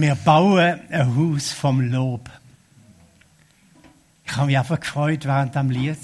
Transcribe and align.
Wir 0.00 0.14
bauen 0.14 0.78
ein 0.90 1.16
Haus 1.16 1.50
vom 1.50 1.80
Lob. 1.80 2.30
Ich 4.24 4.36
habe 4.36 4.46
mich 4.46 4.56
einfach 4.56 4.78
gefreut 4.78 5.24
während 5.24 5.56
dem 5.56 5.70
Lied. 5.70 5.98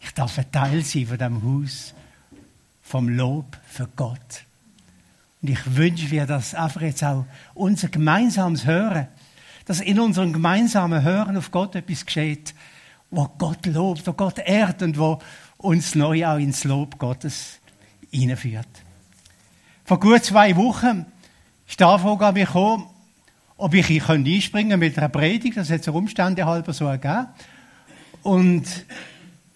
Ich 0.00 0.14
darf 0.14 0.38
ein 0.38 0.50
Teil 0.50 0.82
sein 0.82 1.06
von 1.06 1.18
dem 1.18 1.42
Haus 1.42 1.92
vom 2.80 3.10
Lob 3.10 3.58
für 3.66 3.88
Gott. 3.94 4.46
Und 5.42 5.50
ich 5.50 5.76
wünsche 5.76 6.08
mir, 6.08 6.24
dass 6.24 6.54
einfach 6.54 6.80
jetzt 6.80 7.04
auch 7.04 7.26
unser 7.52 7.88
gemeinsames 7.88 8.64
Hören, 8.64 9.06
dass 9.66 9.80
in 9.80 10.00
unserem 10.00 10.32
gemeinsamen 10.32 11.02
Hören 11.02 11.36
auf 11.36 11.50
Gott 11.50 11.74
etwas 11.74 12.06
geschieht, 12.06 12.54
wo 13.10 13.28
Gott 13.36 13.66
lobt, 13.66 14.06
wo 14.06 14.14
Gott 14.14 14.38
ehrt 14.38 14.80
und 14.80 14.98
wo 14.98 15.18
uns 15.58 15.94
neu 15.94 16.26
auch 16.26 16.38
ins 16.38 16.64
Lob 16.64 16.98
Gottes 16.98 17.60
hineinführt. 18.10 18.66
Vor 19.84 20.00
gut 20.00 20.24
zwei 20.24 20.56
Wochen 20.56 21.04
ist 21.68 21.78
die 21.78 21.84
Anfrage 21.84 22.24
an 22.28 22.32
mich 22.32 22.46
gekommen, 22.46 22.86
ob 23.56 23.74
ich 23.74 24.08
einspringen 24.08 24.78
mit 24.78 24.98
einer 24.98 25.08
Predigt. 25.08 25.56
Das 25.56 25.70
hat 25.70 25.80
es 25.80 25.88
Umstände 25.88 26.44
halber 26.44 26.72
so 26.72 26.86
ergeben. 26.86 27.28
Und 28.22 28.64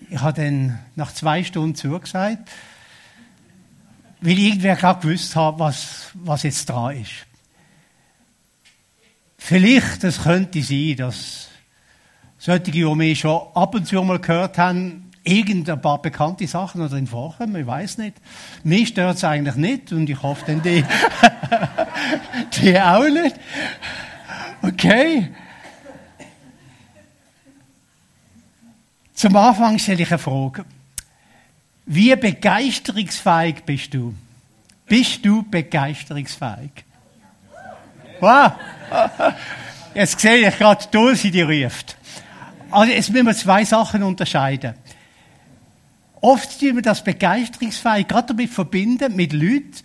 ich 0.09 0.21
habe 0.21 0.41
dann 0.41 0.79
nach 0.97 1.13
zwei 1.13 1.45
Stunden 1.45 1.75
zugesagt, 1.75 2.49
weil 4.21 4.33
ich 4.33 4.49
irgendwer 4.49 4.77
gerade 4.77 5.01
gewusst 5.01 5.35
habe, 5.37 5.59
was, 5.59 6.11
was 6.15 6.43
jetzt 6.43 6.69
dran 6.69 6.97
ist. 6.97 7.11
Vielleicht, 9.39 10.05
es 10.05 10.23
könnte 10.23 10.63
sein, 10.63 10.97
dass 10.97 11.49
solche, 12.39 12.71
die 12.71 12.85
mich 12.85 13.21
schon 13.21 13.41
ab 13.55 13.75
und 13.75 13.87
zu 13.87 14.03
mal 14.03 14.19
gehört 14.19 14.59
haben, 14.59 15.11
irgendein 15.25 15.81
paar 15.81 16.01
bekannte 16.01 16.47
Sachen 16.47 16.87
drin 16.89 17.07
vorkommen, 17.07 17.57
ich 17.57 17.67
weiß 17.67 17.99
nicht. 17.99 18.17
Mich 18.65 18.89
stört 18.89 19.17
es 19.17 19.25
eigentlich 19.25 19.57
nicht 19.57 19.93
und 19.93 20.09
ich 20.09 20.23
hoffe 20.23 20.45
dann 20.47 20.63
die, 20.63 20.85
die 22.55 22.81
auch 22.81 23.09
nicht. 23.09 23.37
Okay. 24.63 25.31
Zum 29.15 29.37
Anfang 29.37 29.79
stelle 29.79 30.03
ich 30.03 30.11
eine 30.11 30.19
Frage. 30.19 30.65
Wie 31.87 32.15
begeisterungsfähig 32.15 33.65
bist 33.65 33.93
du? 33.93 34.15
Bist 34.87 35.25
du 35.25 35.43
begeisterungsfähig? 35.43 36.71
Wow! 38.21 38.53
Jetzt 39.95 40.21
sehe 40.21 40.49
ich 40.49 40.57
gerade, 40.57 40.87
Dulce, 40.91 41.31
die 41.31 41.43
ruft. 41.43 41.97
Also, 42.71 42.93
jetzt 42.93 43.11
müssen 43.11 43.27
wir 43.27 43.35
zwei 43.35 43.65
Sachen 43.65 44.03
unterscheiden. 44.03 44.75
Oft 46.21 46.61
tun 46.61 46.77
wir 46.77 46.83
das 46.83 47.03
begeisterungsfähig 47.03 48.07
gerade 48.07 48.29
damit 48.29 48.51
verbinden 48.51 49.17
mit 49.17 49.33
Leuten, 49.33 49.77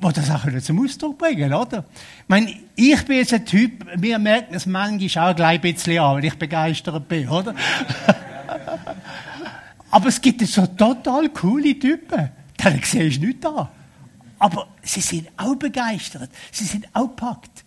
die 0.00 0.12
das 0.12 0.30
auch 0.30 0.44
zum 0.60 0.84
Ausdruck 0.84 1.18
bringen, 1.18 1.52
oder? 1.52 1.84
Ich 2.22 2.28
meine, 2.28 2.54
ich 2.76 3.04
bin 3.04 3.16
jetzt 3.16 3.32
ein 3.32 3.44
Typ, 3.44 3.84
wir 3.96 4.18
merken 4.18 4.54
es 4.54 4.64
manchmal 4.64 5.32
auch 5.32 5.36
gleich 5.36 5.56
ein 5.56 5.60
bisschen 5.74 5.98
an, 5.98 6.16
wenn 6.16 6.24
ich 6.24 6.38
begeistert 6.38 7.08
bin, 7.08 7.28
oder? 7.28 7.54
Aber 9.90 10.08
es 10.08 10.20
gibt 10.20 10.46
so 10.46 10.66
total 10.66 11.30
coole 11.30 11.78
Typen. 11.78 12.30
Da 12.56 12.70
siehst 12.70 13.16
du 13.16 13.26
nichts 13.26 13.40
da. 13.40 13.70
Aber 14.38 14.68
sie 14.82 15.00
sind 15.00 15.28
auch 15.36 15.56
begeistert. 15.56 16.30
Sie 16.52 16.64
sind 16.64 16.86
auch 16.92 17.08
gepackt. 17.08 17.64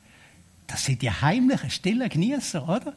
Das 0.68 0.86
sind 0.86 1.02
die 1.02 1.12
heimlichen, 1.12 1.70
stillen 1.70 2.08
Genießer, 2.08 2.64
oder? 2.64 2.94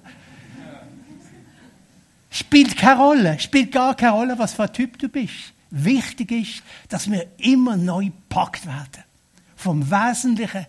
Spielt 2.31 2.77
keine 2.77 3.01
Rolle, 3.01 3.39
spielt 3.39 3.73
gar 3.73 3.97
keine 3.97 4.12
Rolle, 4.12 4.39
was 4.39 4.55
für 4.55 4.65
ein 4.65 4.73
Typ 4.73 4.99
du 4.99 5.09
bist. 5.09 5.53
Wichtig 5.71 6.31
ist, 6.31 6.62
dass 6.89 7.11
wir 7.11 7.27
immer 7.39 7.77
neu 7.77 8.07
gepackt 8.07 8.67
werden. 8.67 9.05
Vom 9.65 9.91
Wesentlichen 9.91 10.67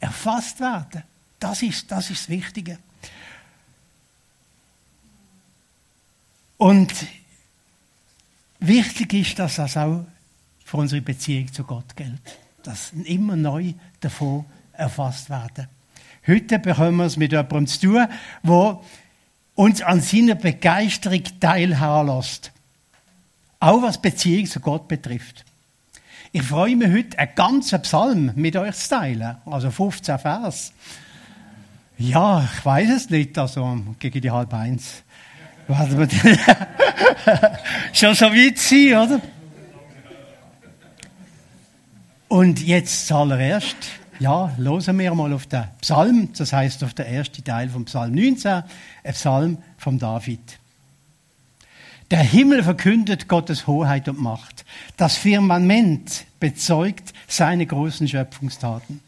erfasst 0.00 0.60
werden. 0.60 1.02
Das 1.38 1.62
ist, 1.62 1.90
das 1.90 2.10
ist 2.10 2.22
das 2.22 2.28
Wichtige. 2.28 2.78
Und 6.56 6.92
Wichtig 8.60 9.14
ist, 9.14 9.38
dass 9.38 9.56
das 9.56 9.76
auch 9.76 10.04
für 10.64 10.76
unsere 10.78 11.00
Beziehung 11.00 11.52
zu 11.52 11.64
Gott 11.64 11.96
gilt. 11.96 12.38
Dass 12.62 12.92
immer 13.04 13.36
neu 13.36 13.72
davon 14.00 14.44
erfasst 14.72 15.30
werden. 15.30 15.68
Heute 16.26 16.58
bekommen 16.58 16.96
wir 16.96 17.04
es 17.04 17.16
mit 17.16 17.32
jemandem 17.32 17.66
zu 17.66 17.80
tun, 17.80 18.06
der 18.42 18.80
uns 19.54 19.82
an 19.82 20.00
seiner 20.00 20.34
Begeisterung 20.34 21.22
teilhaben 21.40 22.16
lässt. 22.16 22.52
Auch 23.60 23.82
was 23.82 24.00
Beziehung 24.00 24.46
zu 24.46 24.60
Gott 24.60 24.88
betrifft. 24.88 25.44
Ich 26.30 26.42
freue 26.42 26.76
mich 26.76 26.92
heute, 26.92 27.18
einen 27.18 27.34
ganzen 27.34 27.80
Psalm 27.82 28.32
mit 28.34 28.54
euch 28.54 28.74
zu 28.76 28.90
teilen. 28.90 29.36
Also 29.46 29.70
15 29.70 30.18
Vers. 30.18 30.72
Ja, 31.96 32.46
ich 32.54 32.64
weiß 32.64 32.90
es 32.90 33.08
nicht, 33.10 33.38
also 33.38 33.82
gegen 33.98 34.20
die 34.20 34.30
halb 34.30 34.52
eins. 34.52 35.02
Schon 37.92 38.14
so 38.14 38.26
weit 38.26 38.58
sein, 38.58 38.94
oder? 38.94 39.20
Und 42.28 42.62
jetzt 42.66 43.06
zuallererst, 43.06 43.76
ja, 44.18 44.54
hören 44.56 44.98
wir 44.98 45.14
mal 45.14 45.32
auf 45.32 45.46
den 45.46 45.64
Psalm, 45.80 46.30
das 46.36 46.52
heißt 46.52 46.84
auf 46.84 46.92
den 46.94 47.06
ersten 47.06 47.42
Teil 47.42 47.70
vom 47.70 47.86
Psalm 47.86 48.14
19, 48.14 48.52
ein 48.52 49.12
Psalm 49.12 49.58
von 49.78 49.98
David. 49.98 50.58
Der 52.10 52.20
Himmel 52.20 52.62
verkündet 52.62 53.28
Gottes 53.28 53.66
Hoheit 53.66 54.08
und 54.08 54.20
Macht. 54.20 54.64
Das 54.96 55.18
Firmament 55.18 56.24
bezeugt 56.40 57.12
seine 57.26 57.66
großen 57.66 58.08
Schöpfungstaten. 58.08 59.00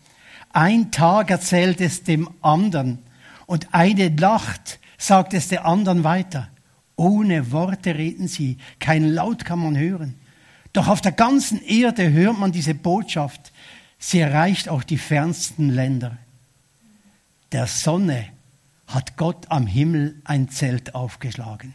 Ein 0.53 0.91
Tag 0.91 1.31
erzählt 1.31 1.81
es 1.81 2.03
dem 2.03 2.29
anderen 2.43 2.99
und 3.47 3.69
eine 3.73 4.11
Nacht 4.11 4.81
sagt 4.99 5.33
es 5.33 5.49
der 5.49 5.65
anderen 5.65 6.05
weiter. 6.05 6.49
Ohne 6.95 7.53
Worte 7.53 7.95
reden 7.95 8.29
sie, 8.29 8.59
kein 8.79 9.09
Laut 9.09 9.47
kann 9.47 9.61
man 9.61 9.79
hören. 9.79 10.17
Doch 10.75 10.89
auf 10.89 11.01
der 11.01 11.13
ganzen 11.13 11.63
Erde 11.63 12.13
hört 12.13 12.39
man 12.39 12.53
diese 12.53 12.75
Botschaft. 12.75 13.53
Sie 13.99 14.21
erreicht 14.21 14.69
auch 14.69 14.85
die 14.85 14.99
fernsten 14.99 15.71
Länder. 15.71 16.19
Der 17.53 17.67
Sonne 17.67 18.27
hat 18.87 19.17
Gott 19.17 19.47
am 19.49 19.67
Himmel 19.67 20.21
ein 20.25 20.51
Zelt 20.51 20.95
aufgeschlagen. 20.95 21.75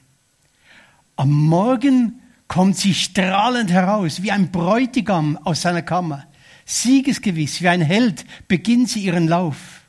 Am 1.15 1.31
Morgen 1.31 2.21
kommt 2.47 2.77
sie 2.77 2.93
strahlend 2.93 3.71
heraus, 3.71 4.21
wie 4.21 4.31
ein 4.31 4.51
Bräutigam 4.51 5.37
aus 5.37 5.61
seiner 5.61 5.81
Kammer. 5.81 6.25
Siegesgewiss, 6.65 7.61
wie 7.61 7.69
ein 7.69 7.81
Held 7.81 8.25
beginnt 8.47 8.89
sie 8.89 9.01
ihren 9.01 9.27
Lauf. 9.27 9.81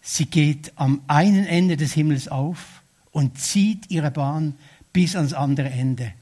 Sie 0.00 0.26
geht 0.26 0.72
am 0.76 1.02
einen 1.06 1.46
Ende 1.46 1.76
des 1.76 1.92
Himmels 1.92 2.28
auf 2.28 2.82
und 3.12 3.38
zieht 3.38 3.90
ihre 3.90 4.10
Bahn 4.10 4.54
bis 4.92 5.14
ans 5.14 5.32
andere 5.32 5.70
Ende. 5.70 6.12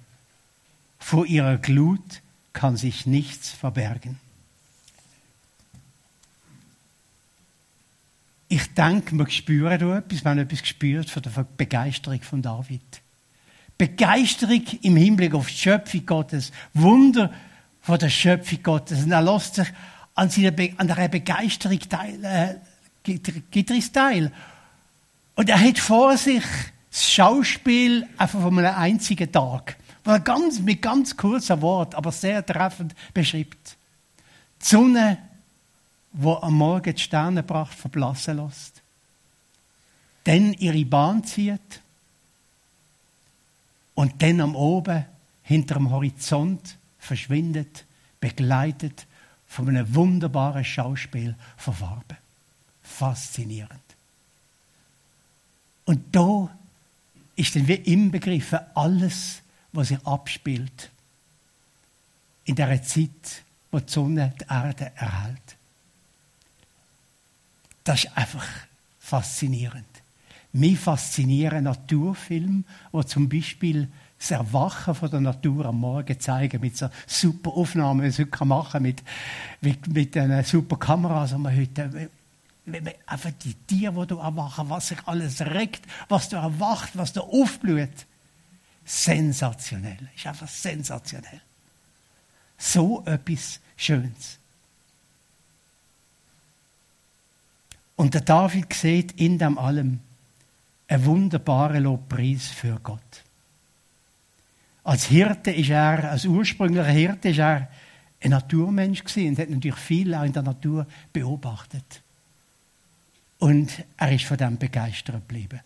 Vor 0.98 1.24
ihrer 1.24 1.56
Glut 1.56 2.20
kann 2.52 2.76
sich 2.76 3.06
nichts 3.06 3.48
verbergen. 3.50 4.18
Ich 8.48 8.74
denke, 8.74 9.30
spüren 9.30 9.78
da 9.78 9.98
etwas, 9.98 10.24
wir 10.24 10.30
haben 10.30 10.38
etwas 10.38 10.62
gespürt 10.62 11.08
von 11.08 11.22
der 11.22 11.46
Begeisterung 11.56 12.20
von 12.22 12.42
David. 12.42 12.99
Begeisterung 13.80 14.62
im 14.82 14.96
Hinblick 14.96 15.32
auf 15.32 15.48
die 15.48 15.54
Schöpfung 15.54 16.04
Gottes, 16.04 16.52
Wunder 16.74 17.32
von 17.80 17.98
der 17.98 18.10
Schöpfung 18.10 18.62
Gottes. 18.62 19.04
Und 19.04 19.10
er 19.10 19.22
lässt 19.22 19.54
sich 19.54 19.68
an, 20.14 20.28
seiner 20.28 20.50
Begeisterung 20.50 21.78
teil, 21.80 22.22
äh, 22.22 22.56
gibt 23.02 23.94
teil. 23.94 24.30
Und 25.34 25.48
er 25.48 25.58
hat 25.58 25.78
vor 25.78 26.14
sich 26.18 26.42
das 26.90 27.10
Schauspiel 27.10 28.06
einfach 28.18 28.42
von 28.42 28.58
einem 28.58 28.74
einzigen 28.76 29.32
Tag, 29.32 29.78
er 30.04 30.20
ganz, 30.20 30.58
mit 30.58 30.82
ganz 30.82 31.16
kurzen 31.16 31.62
Wort, 31.62 31.94
aber 31.94 32.12
sehr 32.12 32.44
treffend 32.44 32.94
beschreibt. 33.14 33.78
Die 34.60 34.66
Sonne, 34.66 35.16
wo 36.12 36.34
am 36.34 36.52
Morgen 36.52 36.94
die 36.94 37.00
Sternenpracht 37.00 37.74
verblassen 37.74 38.36
lässt, 38.36 38.82
dann 40.24 40.52
ihre 40.52 40.84
Bahn 40.84 41.24
zieht 41.24 41.80
und 44.00 44.22
dann 44.22 44.40
am 44.40 44.56
Oben 44.56 45.04
hinter 45.42 45.74
dem 45.74 45.90
Horizont 45.90 46.78
verschwindet, 46.98 47.84
begleitet 48.18 49.06
von 49.46 49.68
einem 49.68 49.94
wunderbaren 49.94 50.64
Schauspiel 50.64 51.34
von 51.58 51.74
Farbe 51.74 52.16
faszinierend. 52.82 53.82
Und 55.84 56.16
da 56.16 56.48
ist 57.36 57.54
dann 57.54 57.68
wie 57.68 57.74
inbegriffen 57.74 58.60
alles, 58.74 59.42
was 59.72 59.88
sich 59.88 60.06
abspielt. 60.06 60.90
In 62.46 62.54
der 62.54 62.82
Zeit, 62.82 63.42
wo 63.70 63.80
die 63.80 63.92
Sonne 63.92 64.32
die 64.40 64.46
Erde 64.48 64.92
erhält. 64.96 65.56
Das 67.84 68.04
ist 68.04 68.16
einfach 68.16 68.48
faszinierend. 68.98 69.89
Mich 70.52 70.78
faszinieren 70.78 71.64
Naturfilme, 71.64 72.64
wo 72.90 73.02
zum 73.02 73.28
Beispiel 73.28 73.88
das 74.18 74.32
Erwachen 74.32 74.94
von 74.94 75.10
der 75.10 75.20
Natur 75.20 75.66
am 75.66 75.80
Morgen 75.80 76.20
zeigen, 76.20 76.60
mit 76.60 76.76
so 76.76 76.90
super 77.06 77.52
Aufnahmen, 77.52 78.10
die 78.10 78.18
man 78.18 78.30
heute 78.30 78.44
machen 78.44 78.82
mit, 78.82 79.02
mit, 79.60 79.86
mit 79.86 80.16
einer 80.16 80.42
super 80.42 80.76
Kamera, 80.76 81.26
die 81.26 81.34
man 81.36 81.56
heute 81.56 82.10
einfach 83.06 83.30
die 83.42 83.54
Tiere, 83.54 84.00
die 84.02 84.08
du 84.08 84.18
erwachen, 84.18 84.68
was 84.68 84.88
sich 84.88 84.98
alles 85.06 85.40
regt, 85.40 85.82
was 86.08 86.28
du 86.28 86.36
erwacht, 86.36 86.90
was 86.94 87.12
du 87.12 87.22
aufblüht. 87.22 88.06
Sensationell. 88.84 90.10
Ist 90.14 90.26
einfach 90.26 90.48
sensationell. 90.48 91.40
So 92.58 93.04
etwas 93.06 93.60
Schönes. 93.76 94.38
Und 97.96 98.14
der 98.14 98.22
David 98.22 98.72
sieht 98.72 99.12
in 99.12 99.38
dem 99.38 99.58
allem 99.58 100.00
einen 100.90 101.04
wunderbaren 101.06 101.84
Lobpreis 101.84 102.48
für 102.48 102.78
Gott. 102.82 103.22
Als 104.82 105.04
Hirte 105.04 105.52
ist 105.52 105.70
er, 105.70 106.10
als 106.10 106.24
ursprünglicher 106.24 106.88
Hirte 106.88 107.28
ist 107.28 107.38
er 107.38 107.68
ein 108.20 108.30
Naturmensch 108.30 109.04
gewesen 109.04 109.28
und 109.28 109.38
hat 109.38 109.50
natürlich 109.50 109.78
viel 109.78 110.14
auch 110.14 110.24
in 110.24 110.32
der 110.32 110.42
Natur 110.42 110.86
beobachtet. 111.12 112.02
Und 113.38 113.84
er 113.96 114.12
ist 114.12 114.24
von 114.24 114.36
dem 114.36 114.58
begeistert 114.58 115.28
geblieben. 115.28 115.60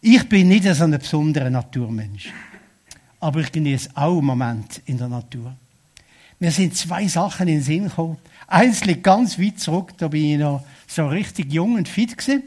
Ich 0.00 0.26
bin 0.28 0.48
nicht 0.48 0.64
so 0.64 0.84
ein 0.84 0.92
besonderer 0.92 1.50
Naturmensch. 1.50 2.32
Aber 3.20 3.40
ich 3.40 3.50
genieße 3.50 3.90
auch 3.94 4.18
einen 4.18 4.26
Moment 4.26 4.80
in 4.86 4.96
der 4.96 5.08
Natur. 5.08 5.54
Mir 6.38 6.52
sind 6.52 6.76
zwei 6.76 7.08
Sachen 7.08 7.48
in 7.48 7.56
den 7.56 7.62
Sinn 7.62 7.84
gekommen. 7.84 8.18
Eins 8.46 8.84
liegt 8.84 9.02
ganz 9.02 9.38
weit 9.40 9.58
zurück, 9.58 9.92
da 9.98 10.06
bin 10.06 10.24
ich 10.24 10.38
noch 10.38 10.64
so 10.86 11.08
richtig 11.08 11.52
jung 11.52 11.74
und 11.74 11.88
fit 11.88 12.16
gewesen. 12.16 12.44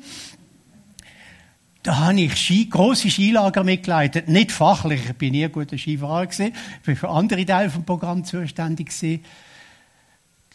Da 1.83 1.98
habe 1.98 2.22
ich 2.22 2.36
Ski, 2.36 2.68
grosse 2.69 3.10
Skilager 3.10 3.63
mitgeleitet. 3.63 4.28
Nicht 4.28 4.51
fachlich, 4.51 5.01
ich 5.10 5.16
bin 5.16 5.31
nie 5.31 5.48
guter 5.50 5.78
Skifahrer 5.78 6.28
gewesen. 6.28 6.54
Ich 6.78 6.86
bin 6.86 6.95
für 6.95 7.10
andere 7.10 7.44
Teile 7.45 7.69
vom 7.72 7.83
Programm 7.83 8.24
zuständig 8.24 8.89
gewesen. 8.89 9.24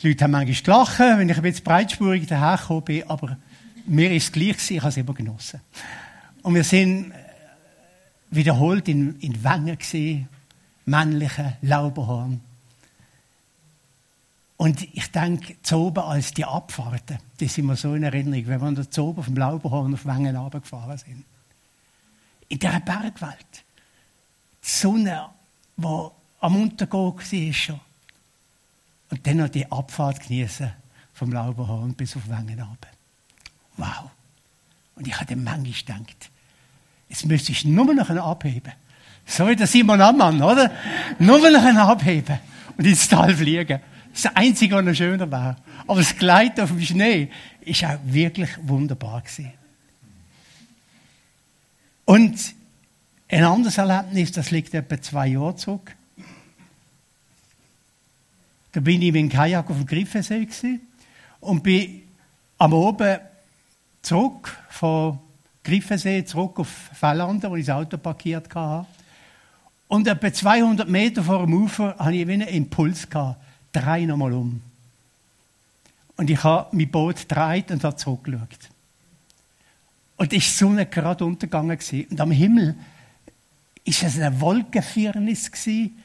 Die 0.01 0.09
Leute 0.09 0.25
haben 0.25 0.31
manchmal 0.33 0.63
gelacht, 0.63 0.99
wenn 0.99 1.29
ich 1.29 1.41
bisschen 1.41 1.65
breitspurig 1.65 2.27
dahergekommen 2.27 2.85
bin, 2.85 3.09
aber 3.09 3.39
mir 3.87 4.13
ist 4.13 4.25
es 4.25 4.33
gleich 4.33 4.53
gewesen, 4.53 4.75
ich 4.75 4.81
habe 4.81 4.89
es 4.91 4.97
immer 4.99 5.15
genossen. 5.15 5.61
Und 6.43 6.55
wir 6.55 6.65
sind 6.65 7.13
wiederholt 8.31 8.89
in, 8.89 9.17
in 9.21 9.43
Wengen 9.43 9.79
gesehen, 9.79 10.29
männliche 10.85 11.57
Lauberhorn. 11.63 12.41
Und 14.57 14.83
ich 14.95 15.11
denke, 15.13 15.57
Zoben 15.63 16.03
als 16.03 16.33
die 16.33 16.45
Abfahrten, 16.45 17.19
die 17.41 17.49
sind 17.49 17.67
mir 17.67 17.77
so 17.77 17.95
in 17.95 18.03
Erinnerung, 18.03 18.47
wenn 18.47 18.61
wir 18.61 18.67
an 18.67 18.75
der 18.75 18.91
Zoben 18.91 19.23
vom 19.23 19.37
Lauberhorn 19.37 19.93
auf 19.93 20.07
Wengen 20.07 20.35
runtergefahren 20.35 20.97
sind. 20.97 21.25
In 22.49 22.59
dieser 22.59 22.81
Bergwelt. 22.81 23.65
Die 24.65 24.69
Sonne, 24.69 25.29
die 25.77 26.09
am 26.41 26.57
Untergehen 26.57 27.15
war 27.17 27.53
schon. 27.53 27.81
Und 29.11 29.27
dann 29.27 29.37
noch 29.37 29.49
die 29.49 29.71
Abfahrt 29.71 30.27
genießen 30.27 30.73
vom 31.13 31.33
Lauberhorn 31.33 31.95
bis 31.95 32.17
auf 32.17 32.29
Wengen. 32.29 32.63
Wow. 33.77 34.11
Und 34.95 35.07
ich 35.07 35.15
habe 35.15 35.27
dann 35.27 35.45
manchmal 35.45 35.99
gedacht, 35.99 36.31
jetzt 37.09 37.27
müsste 37.27 37.53
ich 37.53 37.65
nur 37.65 37.93
noch 37.95 38.09
einen 38.09 38.19
abheben. 38.19 38.73
So 39.27 39.47
wie 39.49 39.57
der 39.57 39.67
Simon 39.67 40.01
Ammann, 40.01 40.41
oder? 40.43 40.71
Nur 41.19 41.39
noch 41.39 41.63
einen 41.63 41.79
abheben 41.79 42.39
und 42.77 42.87
ins 42.87 43.09
Tal 43.09 43.35
fliegen. 43.35 43.81
Das 44.17 44.35
Einzige, 44.35 44.77
was 44.77 44.85
noch 44.85 44.95
schöner 44.95 45.31
war. 45.31 45.57
Aber 45.87 46.01
das 46.01 46.17
Gleiten 46.17 46.63
auf 46.63 46.71
dem 46.71 46.81
Schnee 46.81 47.29
ist 47.61 47.85
auch 47.85 47.99
wirklich 48.05 48.49
wunderbar 48.63 49.21
gewesen. 49.21 49.53
Und 52.07 52.55
ein 53.29 53.45
anderes 53.45 53.77
Erlebnis, 53.77 54.33
das 54.33 54.51
liegt 54.51 54.73
etwa 54.73 55.01
zwei 55.03 55.27
Jahre 55.29 55.57
zurück. 55.57 55.95
Da 58.73 58.81
bin 58.81 59.03
ich 59.03 59.13
mit 59.13 59.21
dem 59.21 59.29
Kajak 59.29 59.69
auf 59.69 59.77
dem 59.77 59.87
Griffensee 59.87 60.81
und 61.41 61.63
bin 61.63 62.03
am 62.57 62.73
Oben 62.73 63.19
zurück 64.01 64.57
von 64.71 65.19
Griffensee, 65.63 66.25
zurück 66.25 66.59
auf 66.59 66.69
Fellanden, 66.69 67.51
wo 67.51 67.57
ich 67.57 67.67
das 67.67 67.77
Auto 67.77 67.99
parkiert 67.99 68.55
hatte. 68.55 68.87
Und 69.89 70.09
etwa 70.09 70.33
200 70.33 70.89
Meter 70.89 71.23
vor 71.23 71.45
dem 71.45 71.53
Ufer 71.53 71.97
hatte 71.99 72.17
ich 72.17 72.23
einen 72.27 72.49
Impuls 72.49 73.11
gehabt 73.11 73.43
drei 73.81 74.05
nochmal 74.05 74.33
um. 74.33 74.63
Und 76.17 76.31
ich 76.31 76.43
habe 76.43 76.75
mein 76.75 76.91
Boot 76.91 77.29
gedreht 77.29 77.71
und 77.71 77.85
habe 77.85 77.97
zurückgeschaut. 77.97 78.71
Und 80.17 80.33
die 80.33 80.41
Sonne 80.41 80.87
gerade 80.87 81.25
untergegangen 81.25 81.77
gewesen. 81.77 82.07
Und 82.11 82.21
am 82.21 82.31
Himmel 82.31 82.75
ist 83.85 84.03
es 84.03 84.19
eine 84.19 84.41
Wolkenfirnis 84.41 85.53
gewesen. 85.53 86.03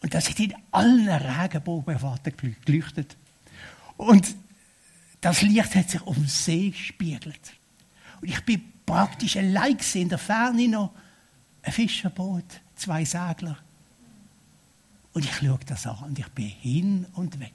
Und 0.00 0.14
das 0.14 0.28
hat 0.28 0.38
in 0.38 0.54
allen 0.70 1.08
Regenbogenfarben 1.08 2.32
geleuchtet. 2.64 3.16
Und 3.96 4.34
das 5.20 5.42
Licht 5.42 5.74
hat 5.74 5.90
sich 5.90 6.02
um 6.02 6.14
den 6.14 6.26
See 6.26 6.70
gespiegelt. 6.70 7.54
Und 8.20 8.28
ich 8.28 8.40
bin 8.44 8.62
praktisch 8.86 9.36
allein 9.36 9.76
gewesen, 9.76 10.02
in 10.02 10.08
der 10.10 10.18
Ferne 10.18 10.68
noch 10.68 10.92
ein 11.62 11.72
Fischerboot, 11.72 12.44
zwei 12.76 13.04
Segler. 13.04 13.58
Und 15.14 15.24
ich 15.24 15.32
schaue 15.32 15.58
das 15.64 15.86
an 15.86 15.96
und 16.08 16.18
ich 16.18 16.28
bin 16.30 16.46
hin 16.46 17.06
und 17.14 17.38
weg. 17.38 17.52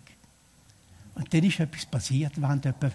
Und 1.13 1.33
dann 1.33 1.43
ist 1.43 1.59
etwas 1.59 1.85
passiert. 1.85 2.41
Während 2.41 2.65
etwa 2.65 2.89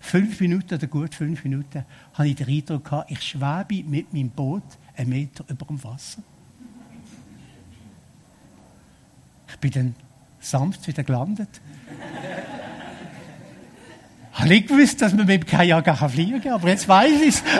fünf 0.00 0.40
Minuten 0.40 0.74
oder 0.74 0.88
gut 0.88 1.14
fünf 1.14 1.44
Minuten 1.44 1.84
habe 2.14 2.28
ich 2.28 2.34
den 2.34 2.48
Eindruck 2.48 2.84
gehabt, 2.84 3.12
ich 3.12 3.22
schwebe 3.22 3.84
mit 3.88 4.12
meinem 4.12 4.30
Boot 4.30 4.64
einen 4.96 5.10
Meter 5.10 5.44
über 5.48 5.64
dem 5.66 5.82
Wasser. 5.84 6.22
Ich 9.48 9.56
bin 9.56 9.70
dann 9.70 9.94
sanft 10.40 10.86
wieder 10.88 11.04
gelandet. 11.04 11.60
ich 14.32 14.38
habe 14.40 14.48
nicht 14.48 14.66
gewusst, 14.66 15.00
dass 15.00 15.14
man 15.14 15.26
mit 15.26 15.44
dem 15.44 15.46
Kajak 15.46 16.10
fliegen 16.10 16.42
kann, 16.42 16.54
aber 16.54 16.68
jetzt 16.68 16.88
weiß 16.88 17.20
ich 17.22 17.28
es. 17.28 17.42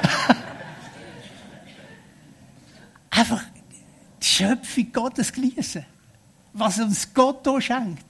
Einfach 3.11 3.45
die 4.21 4.27
Schöpfung 4.27 4.93
Gottes 4.93 5.33
genießen 5.33 5.85
was 6.59 6.79
uns 6.79 7.13
Gott 7.15 7.41
hier 7.45 7.61
schenkt. 7.61 8.07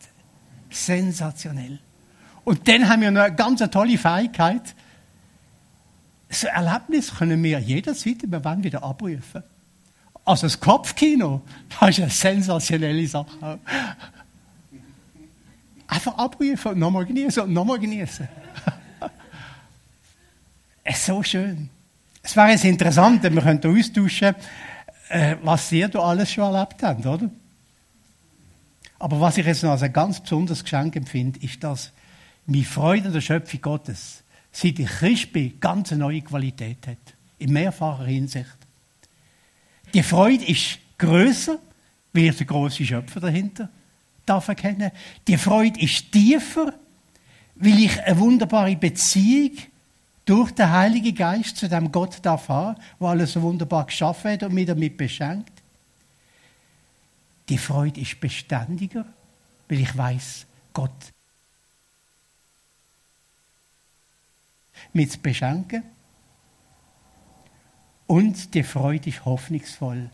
Sensationell. 0.70 1.78
Und 2.44 2.66
dann 2.66 2.88
haben 2.88 3.02
wir 3.02 3.10
noch 3.10 3.22
eine 3.22 3.34
ganz 3.34 3.60
tolle 3.70 3.98
Fähigkeit. 3.98 4.74
So 6.30 6.48
ein 6.48 6.66
Erlebnis 6.66 7.14
können 7.14 7.42
wir 7.42 7.58
jederzeit 7.58 8.22
über 8.22 8.42
wann 8.44 8.62
wieder 8.62 8.82
abrufen. 8.82 9.42
Also 10.24 10.46
das 10.46 10.60
Kopfkino, 10.60 11.42
das 11.80 11.90
ist 11.90 12.00
eine 12.00 12.10
sensationelle 12.10 13.06
Sache. 13.06 13.58
Einfach 15.86 16.18
abrufen 16.18 16.72
und 16.72 16.78
nochmal 16.78 17.06
genießen 17.06 17.44
und 17.44 17.52
nochmal 17.54 17.78
genießen. 17.78 18.28
es 20.84 20.98
ist 20.98 21.06
so 21.06 21.22
schön. 21.22 21.70
Es 22.22 22.36
wäre 22.36 22.50
jetzt 22.50 22.64
interessant, 22.64 23.22
wir 23.22 23.42
austauschen 23.64 24.34
äh, 25.08 25.36
was 25.42 25.72
ihr 25.72 25.88
da 25.88 26.00
alles 26.00 26.30
schon 26.30 26.54
erlebt 26.54 26.82
habt, 26.82 27.06
oder? 27.06 27.30
Aber 28.98 29.20
was 29.20 29.38
ich 29.38 29.46
jetzt 29.46 29.62
noch 29.62 29.70
als 29.70 29.82
ein 29.82 29.92
ganz 29.92 30.20
besonderes 30.20 30.62
Geschenk 30.62 30.96
empfinde, 30.96 31.38
ist, 31.40 31.62
dass 31.62 31.92
meine 32.46 32.64
Freude 32.64 33.06
an 33.06 33.12
der 33.12 33.20
Schöpfung 33.20 33.60
Gottes, 33.60 34.22
seit 34.50 34.78
ich 34.78 34.88
Christ 34.88 35.32
bin, 35.32 35.60
ganz 35.60 35.92
eine 35.92 36.00
neue 36.00 36.22
Qualität 36.22 36.86
hat. 36.86 36.96
In 37.38 37.52
mehrfacher 37.52 38.06
Hinsicht. 38.06 38.56
Die 39.94 40.02
Freude 40.02 40.44
ist 40.44 40.78
größer, 40.98 41.58
weil 42.12 42.24
ich 42.24 42.36
den 42.36 42.46
grossen 42.46 42.86
Schöpfer 42.86 43.20
dahinter 43.20 43.68
darf 44.26 44.48
erkennen. 44.48 44.90
Die 45.26 45.36
Freude 45.36 45.80
ist 45.80 46.10
tiefer, 46.12 46.74
weil 47.54 47.78
ich 47.78 48.02
eine 48.02 48.18
wunderbare 48.18 48.76
Beziehung 48.76 49.52
durch 50.24 50.50
den 50.50 50.70
Heiligen 50.70 51.14
Geist 51.14 51.56
zu 51.56 51.68
dem 51.68 51.90
Gott 51.90 52.18
darf 52.22 52.48
haben, 52.48 52.78
der 53.00 53.08
alles 53.08 53.32
so 53.32 53.42
wunderbar 53.42 53.86
geschaffen 53.86 54.32
hat 54.32 54.42
und 54.42 54.52
mich 54.52 54.66
damit 54.66 54.96
beschenkt. 54.96 55.57
Die 57.48 57.58
Freude 57.58 58.00
ist 58.00 58.20
beständiger, 58.20 59.06
weil 59.68 59.80
ich 59.80 59.96
weiß, 59.96 60.46
Gott 60.72 61.12
mit 64.92 65.22
beschenken. 65.22 65.82
Und 68.06 68.54
die 68.54 68.62
Freude 68.62 69.10
ist 69.10 69.24
hoffnungsvoll. 69.24 70.10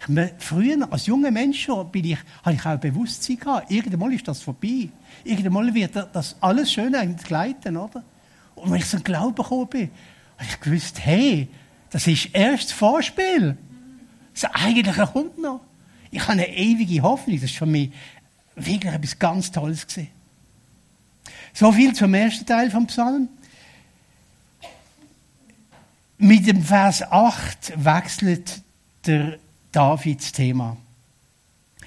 Ich, 0.00 0.32
früher, 0.38 0.92
als 0.92 1.06
junger 1.06 1.30
Mensch, 1.30 1.68
bin 1.90 2.04
ich, 2.04 2.18
habe 2.42 2.54
ich 2.54 2.66
auch 2.66 2.78
Bewusstsein 2.78 3.38
gehabt, 3.38 3.70
irgendwann 3.70 4.12
ist 4.12 4.26
das 4.26 4.40
vorbei. 4.40 4.88
Irgendwann 5.24 5.74
wird 5.74 5.96
das 6.12 6.36
alles 6.40 6.72
schön 6.72 6.94
entgleiten, 6.94 7.76
oder? 7.76 8.02
Und 8.54 8.70
wenn 8.70 8.78
ich 8.78 8.88
zum 8.88 9.02
Glauben 9.02 9.34
gekommen 9.34 9.68
bin, 9.68 9.90
habe 10.38 10.48
ich 10.48 10.60
gewusst, 10.60 11.04
hey, 11.04 11.48
das 11.90 12.06
ist 12.06 12.30
erst 12.32 12.72
Vorspiel. 12.72 13.56
Das 14.34 14.44
Eigentliche 14.54 15.06
kommt 15.06 15.38
noch. 15.38 15.60
Ich 16.12 16.22
habe 16.22 16.32
eine 16.32 16.48
ewige 16.48 17.02
Hoffnung. 17.02 17.40
Das 17.40 17.50
ist 17.50 17.56
für 17.56 17.66
mich 17.66 17.90
wirklich 18.54 18.92
etwas 18.92 19.18
ganz 19.18 19.50
Tolles 19.50 19.86
gesehen. 19.86 20.08
So 21.54 21.72
viel 21.72 21.94
zum 21.94 22.14
ersten 22.14 22.46
Teil 22.46 22.70
vom 22.70 22.86
Psalm. 22.86 23.28
Mit 26.18 26.46
dem 26.46 26.62
Vers 26.62 27.02
8 27.02 27.84
wechselt 27.84 28.62
der 29.06 29.38
Davids 29.72 30.32
Thema. 30.32 30.76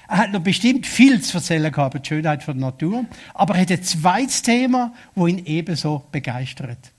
Er 0.08 0.18
hat 0.18 0.32
noch 0.32 0.42
bestimmt 0.42 0.86
viel 0.86 1.20
zu 1.22 1.38
erzählen 1.38 1.72
gehabt, 1.72 1.94
die 1.94 2.06
Schönheit 2.06 2.42
von 2.42 2.58
der 2.58 2.70
Natur, 2.70 3.06
aber 3.34 3.54
er 3.54 3.62
hat 3.62 3.70
ein 3.70 3.82
zweites 3.82 4.42
Thema, 4.42 4.92
wo 5.14 5.26
ihn 5.26 5.44
ebenso 5.46 6.04
begeistert. 6.12 6.92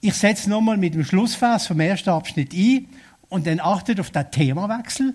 Ich 0.00 0.14
setze 0.14 0.50
nochmal 0.50 0.76
mit 0.76 0.94
dem 0.94 1.04
Schlussvers 1.04 1.66
vom 1.66 1.80
ersten 1.80 2.10
Abschnitt 2.10 2.52
ein 2.52 2.88
und 3.28 3.46
dann 3.46 3.60
achtet 3.60 3.98
auf 3.98 4.10
den 4.10 4.30
Themawechsel. 4.30 5.14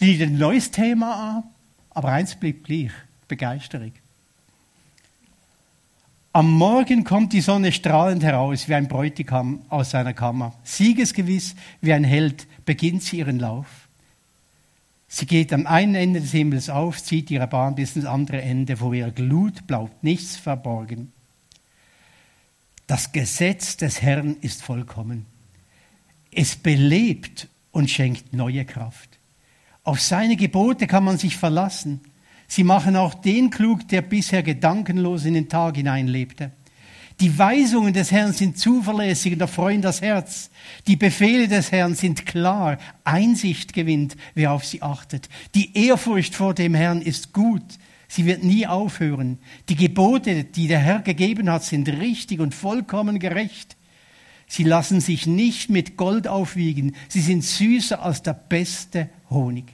Schneidet 0.00 0.30
ein 0.30 0.38
neues 0.38 0.70
Thema 0.70 1.36
an, 1.36 1.44
aber 1.90 2.08
eins 2.08 2.34
bleibt 2.34 2.64
gleich: 2.64 2.90
Begeisterung. 3.28 3.92
Am 6.32 6.50
Morgen 6.50 7.04
kommt 7.04 7.34
die 7.34 7.42
Sonne 7.42 7.70
strahlend 7.70 8.22
heraus 8.22 8.66
wie 8.66 8.74
ein 8.74 8.88
Bräutigam 8.88 9.60
aus 9.68 9.90
seiner 9.90 10.14
Kammer. 10.14 10.54
Siegesgewiss 10.64 11.54
wie 11.82 11.92
ein 11.92 12.04
Held 12.04 12.46
beginnt 12.64 13.02
sie 13.02 13.18
ihren 13.18 13.40
Lauf. 13.40 13.88
Sie 15.06 15.26
geht 15.26 15.52
am 15.52 15.66
einen 15.66 15.94
Ende 15.94 16.22
des 16.22 16.30
Himmels 16.30 16.70
auf, 16.70 17.02
zieht 17.02 17.30
ihre 17.30 17.46
Bahn 17.46 17.74
bis 17.74 17.94
ins 17.94 18.06
andere 18.06 18.40
Ende, 18.40 18.78
vor 18.78 18.94
ihrer 18.94 19.10
Glut 19.10 19.66
bleibt 19.66 20.02
nichts 20.02 20.36
verborgen. 20.36 21.12
Das 22.86 23.12
Gesetz 23.12 23.76
des 23.76 24.00
Herrn 24.00 24.38
ist 24.40 24.62
vollkommen. 24.62 25.26
Es 26.32 26.56
belebt 26.56 27.48
und 27.70 27.90
schenkt 27.90 28.32
neue 28.32 28.64
Kraft. 28.64 29.19
Auf 29.82 30.00
seine 30.00 30.36
Gebote 30.36 30.86
kann 30.86 31.04
man 31.04 31.18
sich 31.18 31.36
verlassen. 31.36 32.00
Sie 32.46 32.64
machen 32.64 32.96
auch 32.96 33.14
den 33.14 33.50
klug, 33.50 33.86
der 33.88 34.02
bisher 34.02 34.42
gedankenlos 34.42 35.24
in 35.24 35.34
den 35.34 35.48
Tag 35.48 35.76
hineinlebte. 35.76 36.50
Die 37.20 37.38
Weisungen 37.38 37.92
des 37.92 38.10
Herrn 38.12 38.32
sind 38.32 38.58
zuverlässig 38.58 39.34
und 39.34 39.40
erfreuen 39.40 39.82
das 39.82 40.00
Herz. 40.00 40.50
Die 40.86 40.96
Befehle 40.96 41.48
des 41.48 41.70
Herrn 41.70 41.94
sind 41.94 42.24
klar. 42.24 42.78
Einsicht 43.04 43.74
gewinnt, 43.74 44.16
wer 44.34 44.52
auf 44.52 44.64
sie 44.64 44.80
achtet. 44.80 45.28
Die 45.54 45.76
Ehrfurcht 45.76 46.34
vor 46.34 46.54
dem 46.54 46.74
Herrn 46.74 47.02
ist 47.02 47.34
gut. 47.34 47.62
Sie 48.08 48.24
wird 48.24 48.42
nie 48.42 48.66
aufhören. 48.66 49.38
Die 49.68 49.76
Gebote, 49.76 50.44
die 50.44 50.66
der 50.66 50.80
Herr 50.80 51.00
gegeben 51.00 51.50
hat, 51.50 51.62
sind 51.62 51.88
richtig 51.88 52.40
und 52.40 52.54
vollkommen 52.54 53.18
gerecht. 53.18 53.76
Sie 54.48 54.64
lassen 54.64 55.00
sich 55.00 55.26
nicht 55.26 55.70
mit 55.70 55.96
Gold 55.96 56.26
aufwiegen. 56.26 56.96
Sie 57.08 57.20
sind 57.20 57.44
süßer 57.44 58.02
als 58.02 58.22
der 58.22 58.34
beste 58.34 59.10
Honig. 59.30 59.72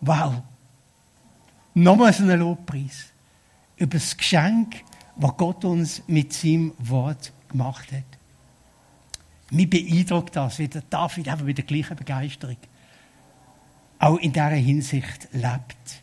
Wow. 0.00 0.42
Nochmal 1.74 2.12
so 2.12 2.24
ein 2.24 2.38
Lobpreis 2.38 3.06
über 3.76 3.98
das 3.98 4.16
Geschenk 4.16 4.84
was 5.16 5.36
Gott 5.36 5.64
uns 5.64 6.02
mit 6.06 6.32
seinem 6.32 6.72
Wort 6.78 7.32
gemacht 7.48 7.92
hat. 7.92 8.18
Mich 9.50 9.70
beeindruckt 9.70 10.34
das, 10.34 10.58
wie 10.58 10.68
der 10.68 10.82
David 10.90 11.28
einfach 11.28 11.44
mit 11.44 11.58
der 11.58 11.64
gleichen 11.64 11.96
Begeisterung 11.96 12.56
auch 13.98 14.18
in 14.18 14.32
dieser 14.32 14.50
Hinsicht 14.50 15.28
lebt. 15.32 16.02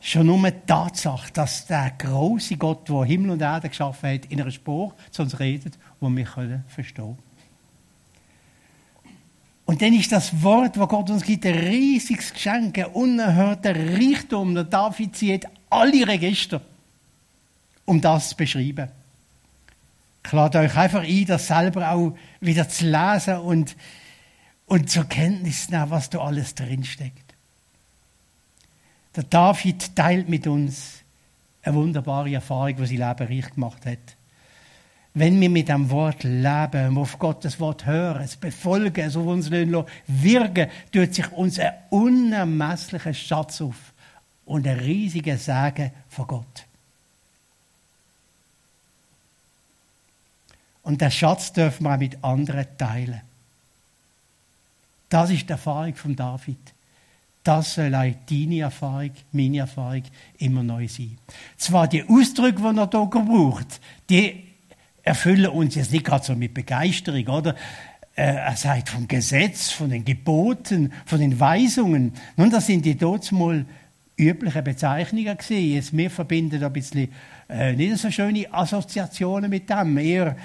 Schon 0.00 0.26
nur 0.26 0.50
die 0.50 0.58
Tatsache, 0.66 1.30
dass 1.32 1.66
der 1.66 1.92
große 1.92 2.56
Gott, 2.56 2.88
der 2.88 3.04
Himmel 3.04 3.30
und 3.30 3.42
Erde 3.42 3.68
geschaffen 3.68 4.10
hat, 4.10 4.26
in 4.26 4.40
einer 4.40 4.50
Spur 4.50 4.94
zu 5.10 5.22
uns 5.22 5.38
redet, 5.38 5.78
wo 6.00 6.08
wir 6.08 6.24
können 6.24 6.64
verstehen. 6.68 7.18
Und 9.70 9.82
dann 9.82 9.94
ist 9.94 10.10
das 10.10 10.42
Wort, 10.42 10.76
das 10.76 10.88
Gott 10.88 11.10
uns 11.10 11.22
gibt, 11.22 11.46
ein 11.46 11.54
riesiges 11.54 12.32
Geschenk, 12.32 12.76
ein 12.76 12.86
unerhörter 12.86 13.72
Reichtum. 13.72 14.52
Der 14.52 14.64
David 14.64 15.14
zieht 15.14 15.46
alle 15.70 16.08
Register 16.08 16.60
um 17.84 18.00
das 18.00 18.30
zu 18.30 18.36
beschreiben. 18.36 18.88
Ich 20.26 20.32
lade 20.32 20.58
euch 20.58 20.76
einfach 20.76 21.04
ein, 21.04 21.24
das 21.24 21.46
selber 21.46 21.92
auch 21.92 22.16
wieder 22.40 22.68
zu 22.68 22.84
lesen 22.84 23.36
und, 23.36 23.76
und 24.66 24.90
zur 24.90 25.04
Kenntnis 25.04 25.66
zu 25.66 25.70
nehmen, 25.70 25.90
was 25.90 26.10
da 26.10 26.18
alles 26.18 26.56
drinsteckt. 26.56 27.32
Der 29.14 29.22
David 29.22 29.94
teilt 29.94 30.28
mit 30.28 30.48
uns 30.48 31.04
eine 31.62 31.76
wunderbare 31.76 32.34
Erfahrung, 32.34 32.74
die 32.74 32.86
sein 32.86 33.08
Leben 33.08 33.32
reich 33.32 33.54
gemacht 33.54 33.86
hat. 33.86 34.16
Wenn 35.12 35.40
wir 35.40 35.50
mit 35.50 35.68
dem 35.68 35.90
Wort 35.90 36.22
leben, 36.22 36.96
auf 36.96 37.18
Gottes 37.18 37.58
Wort 37.58 37.84
hören, 37.84 38.22
es 38.22 38.36
befolgen, 38.36 39.00
es 39.04 39.16
auf 39.16 39.26
uns 39.26 39.50
wirken, 39.50 40.68
tut 40.92 41.14
sich 41.14 41.32
uns 41.32 41.58
ein 41.58 41.72
unermesslicher 41.90 43.12
Schatz 43.12 43.60
auf 43.60 43.92
und 44.44 44.66
ein 44.66 44.78
riesiger 44.78 45.36
Segen 45.36 45.90
von 46.08 46.26
Gott. 46.28 46.64
Und 50.82 51.00
den 51.00 51.10
Schatz 51.10 51.52
dürfen 51.52 51.84
wir 51.84 51.94
auch 51.94 51.98
mit 51.98 52.22
anderen 52.22 52.66
teilen. 52.78 53.20
Das 55.08 55.30
ist 55.30 55.48
die 55.48 55.52
Erfahrung 55.52 55.94
von 55.96 56.14
David. 56.14 56.58
Das 57.42 57.74
soll 57.74 57.94
auch 57.94 58.12
deine 58.28 58.60
Erfahrung, 58.60 59.12
meine 59.32 59.58
Erfahrung 59.58 60.04
immer 60.38 60.62
neu 60.62 60.86
sein. 60.86 61.18
Zwar 61.56 61.88
die 61.88 62.04
Ausdrücke, 62.04 62.60
die 62.60 62.78
er 62.78 62.90
hier 62.90 63.06
gebraucht, 63.06 63.80
die 64.08 64.49
erfüllen 65.02 65.50
uns 65.50 65.74
jetzt 65.74 65.92
nicht 65.92 66.04
gerade 66.04 66.24
so 66.24 66.34
mit 66.34 66.54
Begeisterung, 66.54 67.26
oder? 67.28 67.54
Äh, 68.16 68.34
er 68.34 68.56
sagt 68.56 68.88
vom 68.88 69.06
Gesetz, 69.08 69.70
von 69.70 69.90
den 69.90 70.04
Geboten, 70.04 70.92
von 71.06 71.20
den 71.20 71.38
Weisungen. 71.38 72.12
Nun, 72.36 72.50
das 72.50 72.66
sind 72.66 72.84
die 72.84 72.96
mal 73.30 73.64
übliche 74.16 74.62
Bezeichnungen 74.62 75.36
gewesen. 75.36 75.72
Jetzt, 75.72 75.96
wir 75.96 76.10
verbinden 76.10 76.62
ein 76.62 76.72
bisschen 76.72 77.08
äh, 77.48 77.72
nicht 77.72 77.96
so 77.98 78.10
schöne 78.10 78.52
Assoziationen 78.52 79.48
mit 79.48 79.70
dem. 79.70 79.96
Eher 79.96 80.36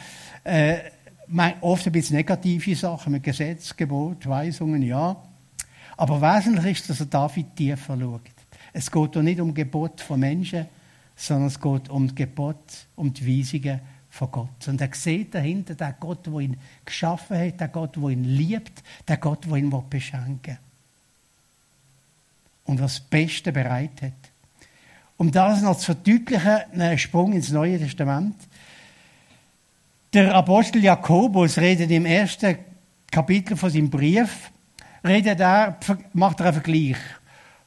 äh, 0.44 0.78
oft 1.62 1.86
ein 1.86 1.92
bisschen 1.92 2.16
negative 2.16 2.76
Sachen 2.76 3.14
mit 3.14 3.24
Gesetz, 3.24 3.76
Gebot, 3.76 4.28
Weisungen, 4.28 4.82
ja. 4.82 5.22
Aber 5.98 6.22
wesentlich 6.22 6.80
ist, 6.80 6.90
dass 6.90 7.00
er 7.00 7.08
David 7.08 7.56
tiefer 7.56 7.98
schaut. 8.00 8.22
Es 8.74 8.92
geht 8.92 9.14
hier 9.14 9.24
nicht 9.24 9.40
um 9.40 9.54
Gebot 9.54 10.02
von 10.02 10.20
Menschen, 10.20 10.66
sondern 11.16 11.48
es 11.48 11.60
geht 11.60 11.90
um 11.90 12.08
das 12.08 12.16
Gebot, 12.16 12.88
um 12.96 13.14
die 13.14 13.40
Weisungen 13.40 13.80
von 14.16 14.32
Gott. 14.32 14.68
Und 14.68 14.80
er 14.80 14.90
sieht 14.94 15.36
dahinter 15.36 15.76
den 15.76 15.94
Gott, 16.00 16.26
der 16.26 16.40
ihn 16.40 16.58
geschaffen 16.86 17.38
hat, 17.38 17.60
den 17.60 17.72
Gott, 17.72 17.98
der 17.98 18.10
ihn 18.10 18.24
liebt, 18.24 18.82
den 19.10 19.20
Gott, 19.20 19.46
der 19.46 19.58
ihn 19.58 19.90
beschenken 19.90 20.40
will. 20.54 20.58
Und 22.64 22.82
was 22.82 22.94
das 22.94 23.02
Beste 23.02 23.52
bereit 23.52 24.02
hat. 24.02 24.14
Um 25.18 25.32
das 25.32 25.62
noch 25.62 25.78
zu 25.78 25.88
verdeutlichen, 25.88 26.80
ein 26.80 26.98
Sprung 26.98 27.34
ins 27.34 27.52
Neue 27.52 27.78
Testament. 27.78 28.36
Der 30.14 30.34
Apostel 30.34 30.82
Jakobus 30.82 31.58
redet 31.58 31.92
im 31.92 32.06
ersten 32.06 32.58
Kapitel 33.12 33.58
von 33.58 33.70
seinem 33.70 33.90
Brief, 33.90 34.50
redet 35.04 35.42
er, 35.42 35.78
macht 36.14 36.40
er 36.40 36.46
einen 36.48 36.54
Vergleich 36.54 36.98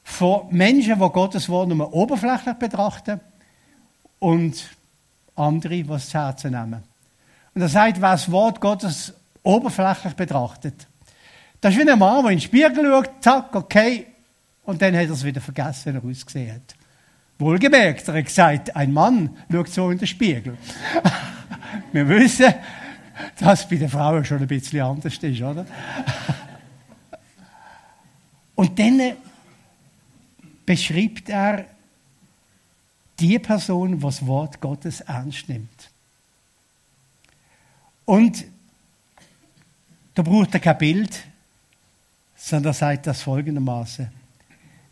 von 0.03 0.47
Menschen, 0.49 0.99
die 0.99 1.09
Gottes 1.09 1.47
Wort 1.47 1.69
nur 1.69 1.93
oberflächlich 1.93 2.55
betrachten 2.55 3.19
und 4.17 4.78
andere, 5.39 5.81
es 5.95 6.09
zu 6.09 6.19
Herzen 6.19 6.51
nehmen. 6.51 6.83
Und 7.53 7.61
er 7.61 7.69
sagt, 7.69 8.01
wer 8.01 8.11
das 8.11 8.31
Wort 8.31 8.61
Gottes 8.61 9.13
oberflächlich 9.43 10.13
betrachtet, 10.13 10.87
das 11.61 11.73
ist 11.73 11.79
wie 11.79 11.89
ein 11.89 11.99
Mann, 11.99 12.23
der 12.23 12.31
in 12.31 12.37
den 12.37 12.41
Spiegel 12.41 12.85
schaut, 12.85 13.09
zack, 13.21 13.55
okay, 13.55 14.07
und 14.63 14.81
dann 14.81 14.95
hat 14.95 15.07
er 15.07 15.11
es 15.11 15.23
wieder 15.23 15.41
vergessen, 15.41 15.93
wie 15.93 15.97
er 15.97 16.11
ausgesehen 16.11 16.55
hat. 16.55 16.75
Wohlgemerkt, 17.39 18.07
er 18.07 18.15
hat 18.15 18.25
gesagt, 18.25 18.75
ein 18.75 18.93
Mann 18.93 19.35
schaut 19.51 19.69
so 19.69 19.89
in 19.89 19.97
den 19.97 20.07
Spiegel. 20.07 20.57
Wir 21.91 22.07
wissen, 22.07 22.53
dass 23.39 23.67
bei 23.67 23.77
den 23.77 23.89
Frauen 23.89 24.23
schon 24.25 24.39
ein 24.39 24.47
bisschen 24.47 24.81
anders 24.81 25.17
ist, 25.17 25.41
oder? 25.41 25.65
Und 28.55 28.77
dann 28.77 29.13
beschreibt 30.65 31.29
er 31.29 31.65
die 33.19 33.39
Person, 33.39 33.99
das 33.99 34.25
Wort 34.25 34.61
Gottes 34.61 35.01
ernst 35.01 35.49
nimmt. 35.49 35.89
Und 38.05 38.45
da 40.15 40.23
braucht 40.23 40.53
er 40.53 40.59
kein 40.59 40.77
Bild, 40.77 41.23
sondern 42.35 42.73
sagt 42.73 43.07
das 43.07 43.21
folgendermaßen. 43.21 44.09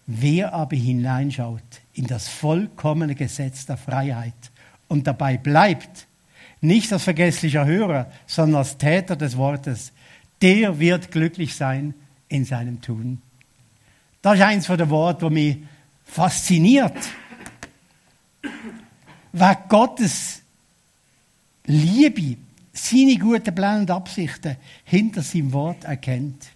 Wer 0.05 0.53
aber 0.53 0.75
hineinschaut 0.75 1.81
in 1.93 2.05
das 2.05 2.27
vollkommene 2.27 3.15
Gesetz 3.15 3.65
der 3.65 3.77
Freiheit 3.77 4.33
und 4.87 5.07
dabei 5.07 5.37
bleibt, 5.37 6.07
nicht 6.61 6.91
als 6.93 7.03
vergesslicher 7.03 7.65
Hörer, 7.65 8.11
sondern 8.25 8.59
als 8.59 8.77
Täter 8.77 9.15
des 9.15 9.37
Wortes, 9.37 9.91
der 10.41 10.79
wird 10.79 11.11
glücklich 11.11 11.55
sein 11.55 11.93
in 12.29 12.45
seinem 12.45 12.81
Tun. 12.81 13.21
Das 14.21 14.35
ist 14.35 14.41
eins 14.41 14.65
von 14.65 14.77
den 14.77 14.89
Worten, 14.89 15.21
das 15.21 15.31
mich 15.31 15.57
fasziniert. 16.05 16.97
Wer 19.31 19.55
Gottes 19.67 20.41
Liebe, 21.65 22.37
seine 22.73 23.17
guten 23.17 23.53
Pläne 23.53 23.79
und 23.79 23.91
Absichten 23.91 24.55
hinter 24.85 25.21
seinem 25.21 25.51
Wort 25.53 25.83
erkennt, 25.83 26.47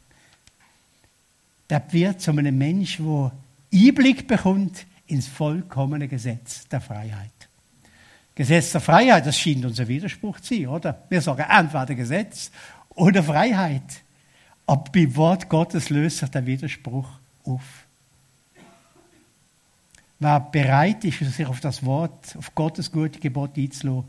der 1.70 1.84
wird 1.92 2.22
zu 2.22 2.32
einem 2.32 2.58
Menschen, 2.58 3.06
der 3.06 3.32
Einblick 3.74 4.28
bekommt 4.28 4.86
ins 5.08 5.28
vollkommene 5.28 6.08
Gesetz 6.08 6.68
der 6.68 6.82
Freiheit. 6.82 7.32
Gesetz 8.36 8.72
der 8.72 8.82
Freiheit, 8.82 9.25
das 9.25 9.38
scheint 9.38 9.66
uns 9.66 9.80
ein 9.80 9.88
Widerspruch 9.88 10.40
zu 10.40 10.56
sein, 10.56 10.68
oder? 10.68 11.04
Wir 11.10 11.22
sagen 11.22 11.46
entweder 11.50 11.96
Gesetz 11.96 12.51
oder 12.90 13.24
Freiheit. 13.24 14.04
Aber 14.66 14.84
beim 14.92 15.16
Wort 15.16 15.50
Gottes 15.50 15.90
löst 15.90 16.20
sich 16.20 16.30
der 16.30 16.46
Widerspruch 16.46 17.08
auf. 17.44 17.81
Wer 20.22 20.40
bereit 20.40 21.04
ist, 21.04 21.18
sich 21.18 21.48
auf 21.48 21.62
das 21.62 21.84
Wort, 21.84 22.36
auf 22.38 22.54
Gottes 22.54 22.92
gute 22.92 23.20
Gebot 23.20 23.58
einzulassen, 23.58 24.08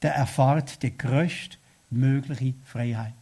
der 0.00 0.14
erfahrt 0.14 0.80
die 0.84 0.96
größtmögliche 0.96 2.54
Freiheit. 2.64 3.12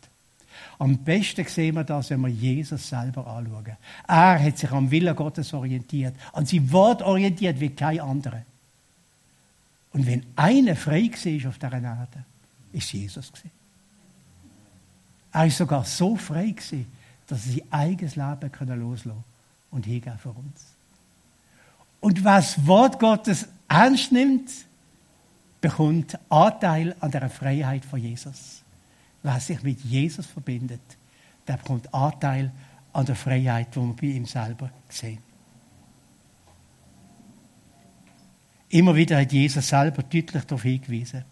Am 0.78 0.98
besten 0.98 1.46
sehen 1.46 1.76
wir 1.76 1.84
das, 1.84 2.10
wenn 2.10 2.20
wir 2.20 2.28
Jesus 2.28 2.90
selber 2.90 3.26
anschauen. 3.26 3.74
Er 4.06 4.38
hat 4.38 4.58
sich 4.58 4.70
am 4.70 4.90
Willen 4.90 5.16
Gottes 5.16 5.54
orientiert, 5.54 6.14
an 6.34 6.44
sein 6.44 6.70
Wort 6.70 7.00
orientiert 7.00 7.58
wie 7.58 7.70
kein 7.70 8.00
anderer. 8.00 8.42
Und 9.94 10.06
wenn 10.06 10.26
einer 10.36 10.76
frei 10.76 11.10
war 11.10 11.48
auf 11.48 11.58
dieser 11.58 11.72
Erde, 11.72 12.24
ist 12.74 12.92
Jesus. 12.92 13.32
Er 15.32 15.40
war 15.40 15.50
sogar 15.50 15.84
so 15.86 16.16
frei, 16.16 16.54
dass 17.26 17.46
er 17.46 17.52
sein 17.52 17.72
eigenes 17.72 18.16
Leben 18.16 18.78
loslassen 18.78 19.24
und 19.70 19.86
hingeben 19.86 20.18
für 20.18 20.32
uns. 20.32 20.79
Und 22.00 22.24
was 22.24 22.66
Wort 22.66 22.98
Gottes 22.98 23.46
ernst 23.68 24.10
nimmt, 24.10 24.50
bekommt 25.60 26.18
Anteil 26.30 26.96
an 27.00 27.10
der 27.10 27.28
Freiheit 27.28 27.84
von 27.84 28.00
Jesus. 28.00 28.62
Wer 29.22 29.38
sich 29.40 29.62
mit 29.62 29.80
Jesus 29.80 30.26
verbindet, 30.26 30.80
der 31.46 31.58
bekommt 31.58 31.92
Anteil 31.92 32.50
an 32.92 33.06
der 33.06 33.16
Freiheit, 33.16 33.74
die 33.74 33.80
wir 33.80 33.94
bei 33.94 34.06
ihm 34.06 34.24
selber 34.24 34.70
sehen. 34.88 35.18
Immer 38.70 38.94
wieder 38.94 39.20
hat 39.20 39.32
Jesus 39.32 39.68
selber 39.68 40.02
deutlich 40.02 40.44
darauf 40.44 40.62
hingewiesen. 40.62 41.24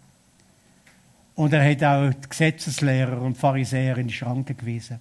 Und 1.35 1.53
er 1.53 1.71
hat 1.71 1.83
auch 1.83 2.13
die 2.13 2.29
Gesetzeslehrer 2.29 3.21
und 3.21 3.37
Pharisäer 3.37 3.97
in 3.97 4.09
die 4.09 4.13
Schranken 4.13 4.57
gewiesen. 4.57 4.99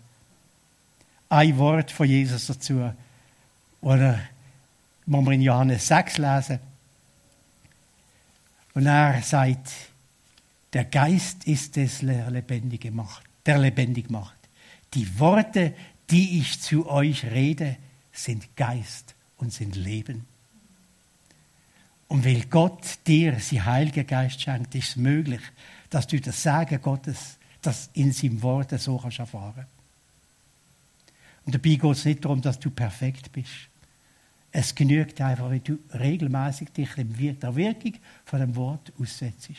Ein 1.28 1.58
Wort 1.58 1.90
von 1.90 2.06
Jesus 2.06 2.46
dazu, 2.46 2.92
oder 3.80 4.20
wo 5.10 5.22
wir 5.22 5.32
in 5.32 5.40
Johannes 5.40 5.88
6 5.88 6.18
lesen. 6.18 6.60
Und 8.74 8.86
er 8.86 9.22
sagt, 9.22 9.70
der 10.74 10.84
Geist 10.84 11.44
ist 11.44 11.76
es, 11.78 12.00
der 12.00 12.30
lebendige 12.30 12.90
macht, 12.90 13.24
der 13.46 13.58
lebendig 13.58 14.10
macht. 14.10 14.36
Die 14.92 15.18
Worte, 15.18 15.74
die 16.10 16.38
ich 16.40 16.60
zu 16.60 16.88
euch 16.88 17.24
rede, 17.24 17.76
sind 18.12 18.54
Geist 18.54 19.14
und 19.38 19.52
sind 19.52 19.76
Leben. 19.76 20.26
Und 22.08 22.24
weil 22.24 22.44
Gott 22.44 22.98
dir 23.06 23.40
sie 23.40 23.62
Heilige 23.62 24.04
Geist 24.04 24.42
schenkt, 24.42 24.74
ist 24.74 24.90
es 24.90 24.96
möglich, 24.96 25.42
dass 25.88 26.06
du 26.06 26.20
das 26.20 26.42
Sagen 26.42 26.80
Gottes, 26.82 27.38
das 27.62 27.88
in 27.94 28.12
seinem 28.12 28.42
Wort 28.42 28.78
so 28.78 28.98
kannst 28.98 29.18
erfahren. 29.18 29.66
Und 31.46 31.54
dabei 31.54 31.76
geht 31.76 31.84
es 31.84 32.04
nicht 32.04 32.24
darum, 32.24 32.42
dass 32.42 32.58
du 32.58 32.70
perfekt 32.70 33.32
bist. 33.32 33.68
Es 34.50 34.74
genügt 34.74 35.20
einfach, 35.20 35.50
wenn 35.50 35.62
du 35.62 35.78
regelmäßig 35.92 36.70
dich 36.70 36.88
der 36.96 37.56
Wirkung 37.56 37.94
von 38.24 38.40
dem 38.40 38.56
Wort 38.56 38.92
aussetzt. 38.98 39.50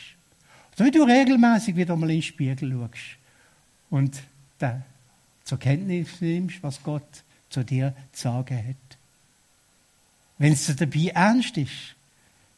Oder 0.74 0.84
wenn 0.86 0.92
du 0.92 1.02
regelmäßig 1.02 1.76
wieder 1.76 1.96
mal 1.96 2.10
in 2.10 2.16
den 2.16 2.22
Spiegel 2.22 2.72
schaust 2.72 3.18
und 3.90 4.20
zur 5.44 5.58
Kenntnis 5.58 6.20
nimmst, 6.20 6.62
was 6.62 6.82
Gott 6.82 7.24
zu 7.48 7.64
dir 7.64 7.94
zu 8.12 8.22
sagen 8.22 8.56
hat. 8.56 8.98
Wenn 10.38 10.52
es 10.52 10.66
dir 10.66 10.74
dabei 10.74 11.08
ernst 11.08 11.56
ist, 11.56 11.96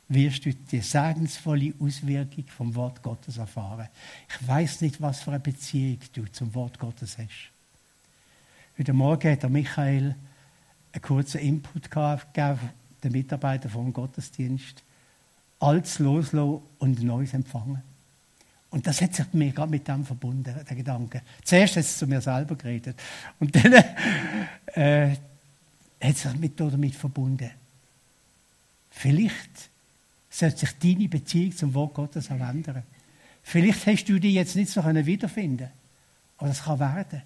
wirst 0.09 0.45
du 0.45 0.55
die 0.55 0.81
segensvolle 0.81 1.73
Auswirkung 1.81 2.45
vom 2.47 2.75
Wort 2.75 3.03
Gottes 3.03 3.39
erfahren. 3.39 3.89
Ich 4.29 4.47
weiß 4.47 4.83
nicht, 4.83 5.01
was 5.01 5.23
für 5.23 5.31
eine 5.31 5.41
Beziehung 5.41 5.99
du 6.13 6.27
zum 6.27 6.55
Wort 6.55 6.79
Gottes 6.79 7.17
hast. 7.19 7.51
Heute 8.79 8.93
Morgen 8.93 9.33
hat 9.33 9.43
der 9.43 9.51
Michael 9.51 10.15
einen 10.93 11.03
kurzen 11.03 11.41
Input 11.41 11.91
gegeben, 11.91 12.71
den 13.03 13.13
Mitarbeiter 13.13 13.69
vom 13.69 13.93
Gottesdienst. 13.93 14.83
Altes 15.61 15.99
loslassen 15.99 16.61
und 16.79 17.03
Neues 17.03 17.35
empfangen. 17.35 17.83
Und 18.71 18.87
das 18.87 19.01
hat 19.01 19.15
sich 19.15 19.27
mir 19.33 19.53
gerade 19.53 19.71
mit 19.71 19.87
dem 19.87 20.05
verbunden, 20.05 20.55
der 20.69 20.77
Gedanke. 20.77 21.23
Zuerst 21.45 21.77
hat 21.77 21.85
es 21.85 21.99
zu 21.99 22.07
mir 22.07 22.21
selber 22.21 22.57
geredet. 22.57 22.99
Und 23.39 23.55
dann 23.55 23.73
äh, 24.75 25.11
hat 25.11 26.17
es 26.17 26.23
sich 26.23 26.35
mit 26.37 26.59
damit 26.59 26.95
verbunden. 26.95 27.51
Vielleicht 28.91 29.71
sollte 30.31 30.59
sich 30.59 30.79
deine 30.79 31.09
Beziehung 31.09 31.55
zum 31.55 31.75
Wort 31.75 31.95
Gottes 31.95 32.31
auch 32.31 32.41
ändern. 32.41 32.83
Vielleicht 33.43 33.87
hast 33.87 34.05
du 34.05 34.19
dich 34.19 34.35
jetzt 34.35 34.57
nicht 34.57 34.71
so 34.71 34.83
wiederfinden 34.85 35.69
aber 36.43 36.51
es 36.51 36.65
kann 36.65 36.81
werden 36.81 37.23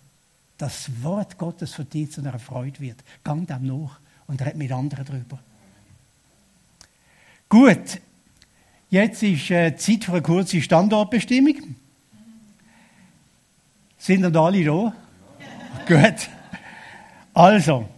das 0.59 1.03
Wort 1.03 1.39
Gottes 1.39 1.75
für 1.75 1.85
dich 1.85 2.13
zu 2.13 2.21
einer 2.21 2.39
Freude 2.39 2.81
wird. 2.81 3.03
Gang 3.23 3.47
dem 3.47 3.67
nach 3.67 4.01
und 4.27 4.45
red 4.45 4.57
mit 4.57 4.73
anderen 4.73 5.05
darüber. 5.05 5.39
Gut, 7.49 8.01
jetzt 8.91 9.23
ist 9.23 9.51
äh, 9.51 9.77
Zeit 9.77 10.05
für 10.05 10.13
eine 10.13 10.23
kurze 10.23 10.61
Standortbestimmung. 10.61 11.77
Sind 13.99 14.25
ihr 14.25 14.41
alle 14.41 14.65
da? 14.65 14.93
Gut. 15.87 16.31
Also, 17.35 17.89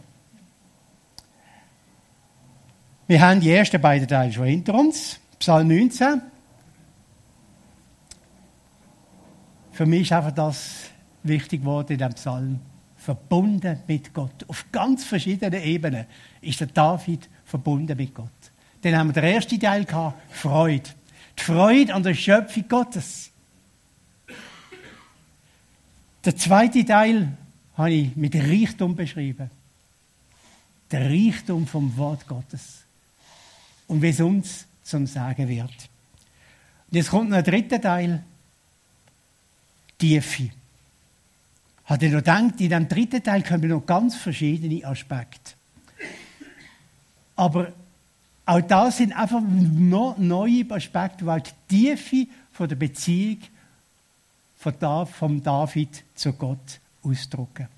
wir 3.06 3.20
haben 3.20 3.40
die 3.40 3.50
ersten 3.50 3.80
beiden 3.80 4.06
Teile 4.06 4.32
schon 4.32 4.46
hinter 4.46 4.74
uns. 4.74 5.18
Psalm 5.38 5.68
19. 5.68 6.20
Für 9.72 9.86
mich 9.86 10.02
ist 10.02 10.12
einfach 10.12 10.32
das 10.32 10.90
wichtig 11.22 11.60
geworden 11.60 11.92
in 11.92 11.98
diesem 11.98 12.14
Psalm. 12.14 12.60
Verbunden 12.96 13.80
mit 13.86 14.12
Gott. 14.12 14.44
Auf 14.48 14.66
ganz 14.72 15.04
verschiedenen 15.04 15.62
Ebenen 15.62 16.06
ist 16.40 16.60
der 16.60 16.66
David 16.66 17.28
verbunden 17.44 17.96
mit 17.96 18.14
Gott. 18.14 18.28
Dann 18.82 18.96
haben 18.96 19.08
wir 19.08 19.14
den 19.20 19.34
ersten 19.34 19.58
Teil 19.58 19.84
gehabt, 19.84 20.20
Freude. 20.32 20.90
Die 21.38 21.42
Freude 21.42 21.94
an 21.94 22.02
der 22.02 22.14
Schöpfung 22.14 22.68
Gottes. 22.68 23.30
Der 26.24 26.36
zweite 26.36 26.84
Teil 26.84 27.32
habe 27.76 27.92
ich 27.92 28.16
mit 28.16 28.34
Reichtum 28.34 28.96
beschrieben. 28.96 29.50
Der 30.90 31.08
Reichtum 31.08 31.66
vom 31.66 31.96
Wort 31.96 32.26
Gottes. 32.26 32.82
Und 33.86 34.02
wie 34.02 34.08
es 34.08 34.20
uns 34.20 34.66
zum 34.82 35.06
Sagen 35.06 35.48
wird. 35.48 35.70
Und 36.90 36.96
jetzt 36.96 37.10
kommt 37.10 37.30
noch 37.30 37.38
ein 37.38 37.44
dritter 37.44 37.80
Teil. 37.80 38.24
Tiefe 39.98 40.50
hat 41.88 42.02
er 42.02 42.10
noch 42.10 42.18
gedacht, 42.18 42.60
in 42.60 42.68
dem 42.68 42.86
dritten 42.86 43.22
Teil 43.22 43.42
kommen 43.42 43.68
noch 43.70 43.86
ganz 43.86 44.14
verschiedene 44.14 44.84
Aspekte. 44.84 45.54
Aber 47.34 47.72
auch 48.44 48.60
da 48.60 48.90
sind 48.90 49.14
einfach 49.14 49.40
noch 49.40 50.18
neue 50.18 50.70
Aspekte, 50.70 51.24
weil 51.24 51.40
die 51.40 51.50
Tiefe 51.66 52.26
von 52.52 52.68
der 52.68 52.76
Beziehung 52.76 53.38
von 54.56 55.42
David 55.42 56.04
zu 56.14 56.32
Gott 56.34 56.80
ausdrücken. 57.02 57.68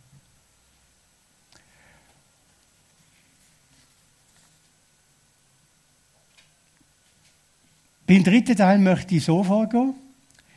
Beim 8.08 8.24
dritten 8.24 8.56
Teil 8.56 8.78
möchte 8.80 9.14
ich 9.14 9.24
so 9.24 9.44
vorgehen. 9.44 9.94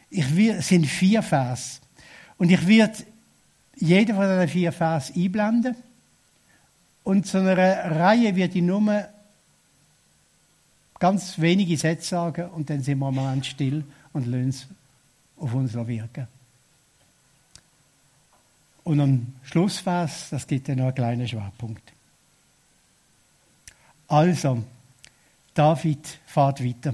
es 0.10 0.68
sind 0.68 0.88
vier 0.88 1.22
Vers. 1.22 1.82
Und 2.40 2.50
ich 2.50 2.66
werde 2.66 3.13
jeder 3.76 4.16
von 4.16 4.28
diesen 4.28 4.48
vier 4.48 4.72
Vers 4.72 5.12
einblenden. 5.16 5.76
Und 7.04 7.28
zu 7.28 7.40
einer 7.40 7.58
Reihe 7.58 8.36
wird 8.36 8.56
ich 8.56 8.62
nur 8.62 9.08
ganz 11.00 11.40
wenige 11.40 11.76
Sätze 11.78 12.10
sagen 12.10 12.50
und 12.52 12.70
dann 12.70 12.82
sind 12.82 13.00
wir 13.00 13.12
mal 13.12 13.44
still 13.44 13.84
und 14.14 14.26
lassen 14.26 14.50
es 14.50 14.68
auf 15.38 15.54
uns 15.54 15.74
wirken. 15.74 16.28
Und 18.84 19.00
am 19.00 19.34
Schlussvers, 19.44 20.30
das 20.30 20.48
gibt 20.48 20.70
dann 20.70 20.78
noch 20.78 20.86
einen 20.86 20.96
kleinen 20.96 21.28
Schwerpunkt. 21.28 21.92
Also, 24.08 24.64
David 25.54 26.20
fährt 26.26 26.64
weiter. 26.64 26.94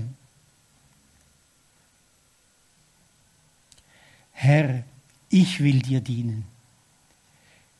Herr, 4.34 4.84
ich 5.30 5.60
will 5.60 5.82
dir 5.82 6.02
dienen. 6.02 6.46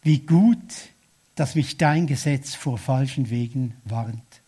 Wie 0.04 0.20
gut, 0.20 0.90
dass 1.36 1.56
mich 1.56 1.78
dein 1.78 2.08
Gesetz 2.08 2.56
vor 2.56 2.78
falschen 2.78 3.30
Wegen 3.30 3.74
warnt. 3.86 4.42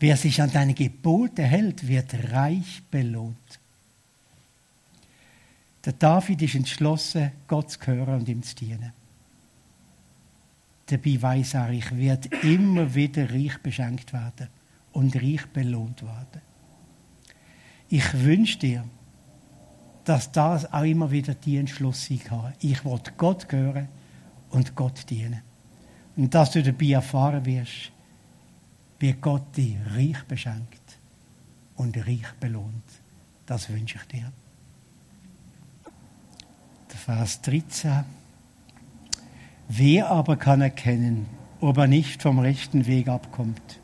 Wer 0.00 0.16
sich 0.16 0.42
an 0.42 0.50
deine 0.50 0.74
Gebote 0.74 1.42
hält, 1.42 1.86
wird 1.86 2.32
reich 2.32 2.82
belohnt. 2.90 3.36
Der 5.84 5.92
David 5.92 6.42
ist 6.42 6.54
entschlossen, 6.54 7.30
Gott 7.46 7.70
zu 7.70 7.86
hören 7.86 8.20
und 8.20 8.28
ihm 8.28 8.42
zu 8.42 8.56
dienen. 8.56 8.92
Dabei 10.86 11.22
weiß 11.22 11.54
er, 11.54 11.70
ich 11.70 11.96
werde 11.96 12.28
immer 12.42 12.94
wieder 12.94 13.30
reich 13.30 13.58
beschenkt 13.58 14.12
werden 14.12 14.48
und 14.92 15.14
reich 15.16 15.46
belohnt 15.46 16.02
werden. 16.02 16.42
Ich 17.88 18.12
wünsche 18.12 18.58
dir, 18.58 18.84
dass 20.04 20.32
das 20.32 20.70
auch 20.72 20.82
immer 20.82 21.10
wieder 21.10 21.34
die 21.34 21.58
Entschluss 21.58 22.06
sein 22.06 22.22
kann. 22.22 22.54
Ich 22.60 22.84
will 22.84 23.00
Gott 23.16 23.50
hören 23.50 23.88
und 24.54 24.74
Gott 24.74 25.10
dienen. 25.10 25.42
Und 26.16 26.32
dass 26.34 26.52
du 26.52 26.62
dabei 26.62 26.92
erfahren 26.92 27.44
wirst, 27.44 27.92
wie 29.00 29.12
Gott 29.12 29.56
dich 29.56 29.76
reich 29.94 30.22
beschenkt 30.24 30.98
und 31.76 31.96
reich 31.96 32.32
belohnt. 32.38 32.84
Das 33.46 33.68
wünsche 33.68 33.98
ich 33.98 34.04
dir. 34.06 34.32
Vers 36.88 37.42
13. 37.42 38.04
Wer 39.68 40.10
aber 40.10 40.36
kann 40.36 40.60
erkennen, 40.60 41.26
ob 41.60 41.76
er 41.76 41.86
nicht 41.86 42.22
vom 42.22 42.38
rechten 42.38 42.86
Weg 42.86 43.08
abkommt? 43.08 43.80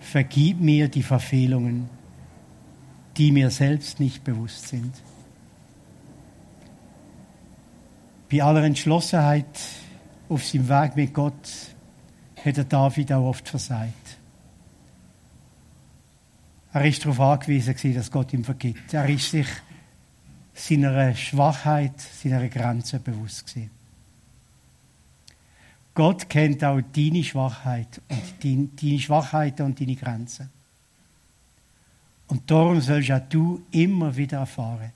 Vergib 0.00 0.60
mir 0.60 0.88
die 0.88 1.02
Verfehlungen, 1.02 1.88
die 3.16 3.32
mir 3.32 3.50
selbst 3.50 4.00
nicht 4.00 4.24
bewusst 4.24 4.68
sind. 4.68 4.92
Bei 8.30 8.42
aller 8.42 8.64
Entschlossenheit 8.64 9.46
auf 10.28 10.44
seinem 10.44 10.68
Weg 10.68 10.96
mit 10.96 11.14
Gott 11.14 11.48
hätte 12.34 12.64
David 12.64 13.12
auch 13.12 13.28
oft 13.28 13.48
versagt. 13.48 14.18
Er 16.72 16.84
ist 16.84 17.04
darauf 17.04 17.20
angewiesen, 17.20 17.94
dass 17.94 18.10
Gott 18.10 18.32
ihm 18.32 18.44
vergibt. 18.44 18.92
Er 18.92 19.08
ist 19.08 19.30
sich 19.30 19.46
seiner 20.52 21.14
Schwachheit, 21.14 22.00
seiner 22.00 22.48
Grenzen 22.48 23.02
bewusst 23.02 23.46
gewesen. 23.46 23.70
Gott 25.94 26.28
kennt 26.28 26.62
auch 26.62 26.80
deine 26.94 27.24
Schwachheit 27.24 28.02
und 28.08 28.44
deine 28.82 28.98
Schwachheiten 28.98 29.64
und 29.64 29.80
deine 29.80 29.96
Grenzen. 29.96 30.50
Und 32.28 32.50
darum 32.50 32.80
sollst 32.80 33.10
auch 33.10 33.20
du 33.28 33.64
immer 33.70 34.14
wieder 34.14 34.40
erfahren, 34.40 34.92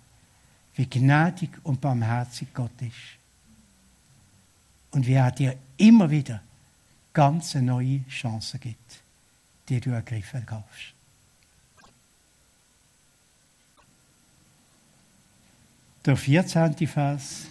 wie 0.75 0.87
gnädig 0.87 1.51
und 1.63 1.81
barmherzig 1.81 2.53
Gott 2.53 2.83
ist. 2.83 3.20
Und 4.93 5.07
wie 5.07 5.15
er 5.15 5.31
dir 5.31 5.57
immer 5.77 6.11
wieder 6.11 6.43
ganz 7.13 7.55
neue 7.55 8.05
Chancen 8.09 8.61
gibt, 8.61 9.03
die 9.69 9.81
du 9.81 9.91
ergriffen 9.91 10.45
kannst. 10.47 10.95
Der 16.07 16.17
14. 16.17 16.87
Vers. 16.87 17.47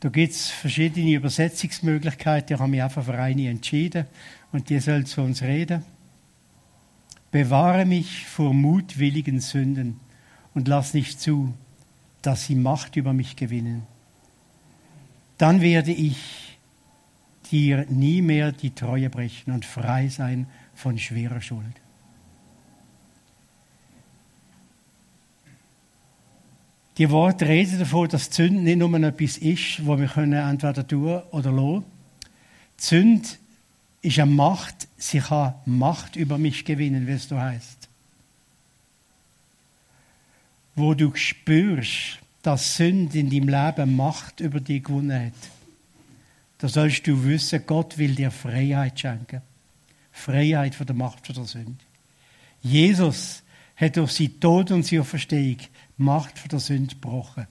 Da 0.00 0.08
gibt 0.08 0.32
es 0.32 0.48
verschiedene 0.48 1.12
Übersetzungsmöglichkeiten. 1.12 2.54
Ich 2.54 2.60
habe 2.60 2.70
mich 2.70 2.82
einfach 2.82 3.04
für 3.04 3.18
eine 3.18 3.50
entschieden 3.50 4.06
und 4.52 4.70
die 4.70 4.78
soll 4.80 5.04
zu 5.04 5.20
uns 5.22 5.42
reden. 5.42 5.84
Bewahre 7.30 7.84
mich 7.84 8.26
vor 8.26 8.54
mutwilligen 8.54 9.40
Sünden 9.40 10.00
und 10.54 10.68
lass 10.68 10.94
nicht 10.94 11.20
zu, 11.20 11.52
dass 12.22 12.46
sie 12.46 12.54
Macht 12.54 12.96
über 12.96 13.12
mich 13.12 13.36
gewinnen. 13.36 13.86
Dann 15.38 15.60
werde 15.60 15.92
ich 15.92 16.58
dir 17.50 17.86
nie 17.88 18.20
mehr 18.22 18.52
die 18.52 18.74
Treue 18.74 19.08
brechen 19.08 19.52
und 19.52 19.64
frei 19.64 20.08
sein 20.08 20.46
von 20.74 20.98
schwerer 20.98 21.40
Schuld. 21.40 21.64
Die 26.98 27.08
Worte 27.10 27.46
reden 27.46 27.78
davon, 27.78 28.08
dass 28.08 28.26
Sünde 28.26 28.60
nicht 28.60 28.78
nur 28.78 28.92
etwas 28.94 29.38
ist, 29.38 29.86
wo 29.86 29.96
wir 29.98 30.08
können 30.08 30.32
entweder 30.32 30.84
tun 30.84 31.22
oder 31.30 31.52
lassen. 31.52 31.84
Sünde 32.76 33.28
ist 34.02 34.18
eine 34.18 34.30
Macht, 34.30 34.88
sie 34.96 35.20
kann 35.20 35.54
Macht 35.64 36.16
über 36.16 36.38
mich 36.38 36.64
gewinnen, 36.64 37.06
wie 37.06 37.12
es 37.12 37.28
so 37.28 37.40
heißt. 37.40 37.88
Wo 40.74 40.94
du 40.94 41.14
spürst, 41.14 42.18
dass 42.42 42.76
Sünde 42.76 43.18
in 43.18 43.30
deinem 43.30 43.48
Leben 43.48 43.96
Macht 43.96 44.40
über 44.40 44.60
dich 44.60 44.84
gewonnen 44.84 45.26
hat, 45.26 45.50
da 46.58 46.68
sollst 46.68 47.06
du 47.06 47.24
wissen, 47.24 47.62
Gott 47.66 47.98
will 47.98 48.14
dir 48.14 48.30
Freiheit 48.30 48.98
schenken. 48.98 49.42
Freiheit 50.10 50.74
von 50.74 50.86
der 50.86 50.96
Macht 50.96 51.24
von 51.26 51.34
der 51.34 51.44
Sünde. 51.44 51.84
Jesus 52.62 53.42
hat 53.76 53.96
durch 53.96 54.12
sein 54.12 54.40
Tod 54.40 54.70
und 54.72 54.84
seine 54.84 55.04
Verstehung 55.04 55.58
Macht 55.96 56.38
von 56.38 56.48
der 56.48 56.58
Sünde 56.58 56.94
gebrochen. 56.94 57.46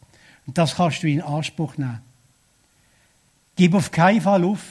Und 0.46 0.58
das 0.58 0.76
kannst 0.76 1.04
du 1.04 1.08
in 1.08 1.22
Anspruch 1.22 1.78
nehmen. 1.78 2.02
Gib 3.56 3.74
auf 3.74 3.92
keinen 3.92 4.22
Fall 4.22 4.44
auf 4.44 4.62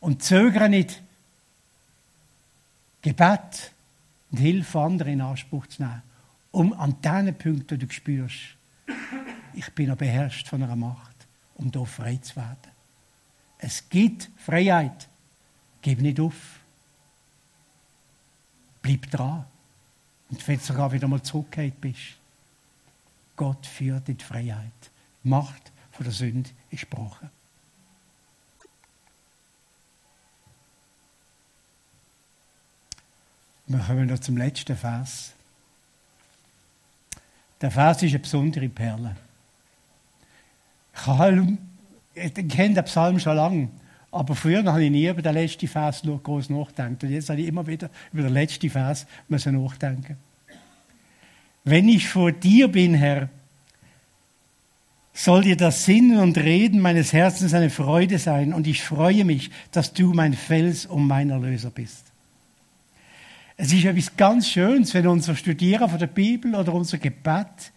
und 0.00 0.22
zögere 0.22 0.68
nicht, 0.68 1.00
Gebet 3.02 3.72
und 4.30 4.38
Hilfe 4.38 4.78
anderen 4.80 5.14
in 5.14 5.20
Anspruch 5.20 5.66
zu 5.68 5.82
nehmen, 5.82 6.02
um 6.50 6.72
an 6.72 6.96
diesen 7.02 7.34
Punkten, 7.36 7.78
du 7.78 7.90
spürst, 7.90 8.56
ich 9.54 9.72
bin 9.74 9.88
noch 9.88 9.96
beherrscht 9.96 10.48
von 10.48 10.62
einer 10.62 10.76
Macht, 10.76 11.16
um 11.54 11.70
da 11.70 11.84
frei 11.84 12.16
zu 12.16 12.36
werden. 12.36 12.70
Es 13.58 13.88
gibt 13.88 14.30
Freiheit. 14.36 15.08
Gib 15.82 16.00
nicht 16.00 16.20
auf. 16.20 16.60
Bleib 18.82 19.10
dran. 19.10 19.44
Und 20.30 20.46
wenn 20.46 20.58
du 20.58 20.64
sogar 20.64 20.92
wieder 20.92 21.08
mal 21.08 21.22
zurückgekehrt 21.22 21.80
bist, 21.80 22.16
Gott 23.36 23.66
führt 23.66 24.08
in 24.08 24.16
die 24.16 24.24
Freiheit. 24.24 24.72
Die 25.24 25.28
Macht 25.28 25.72
von 25.92 26.04
der 26.04 26.12
Sünde 26.12 26.50
ist 26.70 26.88
gebrochen. 26.88 27.30
Wir 33.66 33.78
kommen 33.78 34.06
noch 34.06 34.18
zum 34.18 34.36
letzten 34.36 34.76
Vers. 34.76 35.32
Der 37.60 37.70
Vers 37.70 38.02
ist 38.02 38.10
eine 38.10 38.18
besondere 38.20 38.68
Perle. 38.68 39.16
Ich 42.14 42.34
kenne 42.48 42.74
den 42.74 42.84
Psalm 42.84 43.18
schon 43.18 43.36
lange, 43.36 43.68
aber 44.10 44.34
früher 44.34 44.64
habe 44.64 44.84
ich 44.84 44.90
nie 44.90 45.08
über 45.08 45.22
den 45.22 45.34
letzten 45.34 45.68
Vers 45.68 46.02
groß 46.02 46.50
nachgedacht. 46.50 47.02
Und 47.02 47.10
jetzt 47.10 47.30
habe 47.30 47.40
ich 47.40 47.46
immer 47.46 47.66
wieder 47.66 47.90
über 48.12 48.22
den 48.22 48.32
letzten 48.32 48.70
Vers 48.70 49.06
nachdenken 49.28 50.16
wenn 51.64 51.88
ich 51.88 52.08
vor 52.08 52.32
dir 52.32 52.68
bin, 52.68 52.94
Herr, 52.94 53.28
soll 55.12 55.42
dir 55.42 55.56
das 55.56 55.84
Sinnen 55.84 56.18
und 56.18 56.38
Reden 56.38 56.80
meines 56.80 57.12
Herzens 57.12 57.52
eine 57.52 57.70
Freude 57.70 58.18
sein 58.18 58.54
und 58.54 58.66
ich 58.66 58.82
freue 58.82 59.24
mich, 59.24 59.50
dass 59.72 59.92
du 59.92 60.14
mein 60.14 60.32
Fels 60.32 60.86
und 60.86 61.06
mein 61.06 61.30
Erlöser 61.30 61.70
bist. 61.70 62.09
Es 63.62 63.72
ist 63.72 63.84
etwas 63.84 64.16
ganz 64.16 64.48
Schönes, 64.48 64.94
wenn 64.94 65.06
unser 65.06 65.36
Studieren 65.36 65.88
von 65.88 65.98
der 65.98 66.06
Bibel 66.06 66.54
oder 66.54 66.72
unser 66.72 66.96
Gebet 66.96 67.72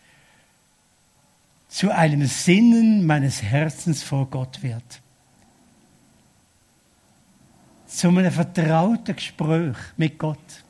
zu 1.68 1.92
einem 1.92 2.26
Sinnen 2.26 3.06
meines 3.06 3.44
Herzens 3.44 4.02
vor 4.02 4.28
Gott 4.28 4.64
wird. 4.64 5.02
Zu 7.88 8.08
einem 8.10 8.32
vertrauten 8.32 9.16
Gespräch 9.16 9.76
mit 9.98 10.18
Gott 10.18 10.64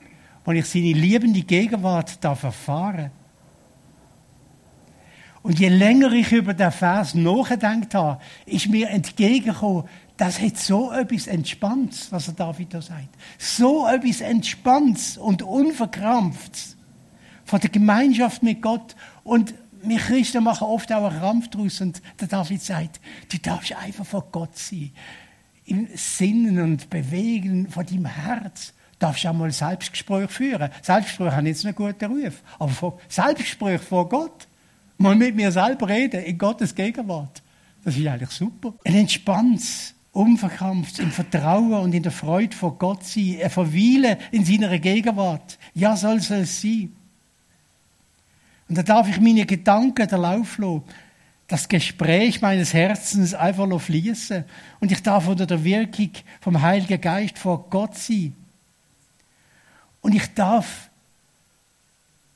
wo 0.43 0.51
ich 0.51 0.65
seine 0.65 0.93
liebende 0.93 1.41
Gegenwart 1.41 2.23
darf 2.23 2.43
erfahren 2.43 3.11
Und 5.43 5.59
je 5.59 5.67
länger 5.67 6.11
ich 6.13 6.31
über 6.31 6.53
den 6.53 6.71
Vers 6.71 7.13
nachgedacht 7.15 7.93
habe, 7.93 8.21
ist 8.45 8.69
mir 8.69 8.89
entgegengekommen, 8.89 9.83
das 10.15 10.39
hat 10.39 10.57
so 10.57 10.91
etwas 10.91 11.27
Entspanntes, 11.27 12.11
was 12.11 12.29
er 12.29 12.33
David 12.33 12.73
da 12.73 12.81
sagt. 12.81 13.09
So 13.37 13.85
etwas 13.87 14.21
Entspanntes 14.21 15.17
und 15.17 15.41
Unverkrampftes 15.41 16.77
von 17.43 17.59
der 17.59 17.69
Gemeinschaft 17.69 18.41
mit 18.41 18.61
Gott. 18.61 18.95
Und 19.23 19.53
wir 19.81 19.97
Christen 19.97 20.45
machen 20.45 20.67
oft 20.67 20.91
auch 20.93 21.09
einen 21.09 21.19
Krampf 21.19 21.49
daraus. 21.49 21.81
Und 21.81 22.01
der 22.21 22.29
David 22.29 22.61
sagt, 22.61 23.01
du 23.29 23.37
darfst 23.39 23.75
einfach 23.75 24.05
vor 24.05 24.27
Gott 24.31 24.57
sein. 24.57 24.91
Im 25.65 25.89
Sinnen 25.93 26.59
und 26.59 26.89
Bewegen 26.89 27.69
von 27.69 27.85
deinem 27.85 28.05
Herz 28.05 28.73
darfst 28.99 29.25
du 29.25 29.29
auch 29.29 29.33
mal 29.33 29.51
Selbstgespräch 29.51 30.29
führen. 30.29 30.69
Selbstgespräch 30.81 31.33
haben 31.33 31.47
jetzt 31.47 31.65
einen 31.65 31.75
guten 31.75 32.05
Ruf. 32.05 32.41
Aber 32.59 32.71
vor, 32.71 32.99
Selbstgespräch 33.09 33.81
vor 33.81 34.07
Gott. 34.07 34.47
Mal 34.97 35.15
mit 35.15 35.35
mir 35.35 35.51
selber 35.51 35.89
reden, 35.89 36.23
in 36.23 36.37
Gottes 36.37 36.73
Gegenwart. 36.73 37.41
Das 37.83 37.97
ist 37.97 38.07
eigentlich 38.07 38.29
super. 38.29 38.73
Ein 38.85 38.95
entspanntes, 38.95 39.93
unverkrampft, 40.13 40.99
im 40.99 41.11
Vertrauen 41.11 41.73
und 41.73 41.93
in 41.93 42.03
der 42.03 42.11
Freude 42.11 42.55
vor 42.55 42.77
Gott 42.77 43.03
sein. 43.03 43.37
Er 43.39 43.49
verweilen 43.49 44.17
in 44.31 44.45
seiner 44.45 44.77
Gegenwart. 44.79 45.57
Ja, 45.73 45.97
soll 45.97 46.17
es 46.17 46.61
sein. 46.61 46.93
Und 48.69 48.77
da 48.77 48.83
darf 48.83 49.09
ich 49.09 49.19
meine 49.19 49.45
Gedanken 49.45 50.07
der 50.07 50.17
Lauf. 50.17 50.59
Das 51.47 51.67
Gespräch 51.67 52.41
meines 52.41 52.73
Herzens 52.73 53.33
einfach 53.33 53.67
fließen. 53.79 54.45
Und 54.79 54.91
ich 54.91 55.03
darf 55.03 55.27
unter 55.27 55.45
der 55.45 55.63
Wirkung 55.63 56.11
vom 56.39 56.61
Heiligen 56.61 57.01
Geist 57.01 57.37
vor 57.37 57.69
Gott 57.69 57.95
sein. 57.95 58.33
Und 60.01 60.15
ich 60.15 60.33
darf 60.33 60.89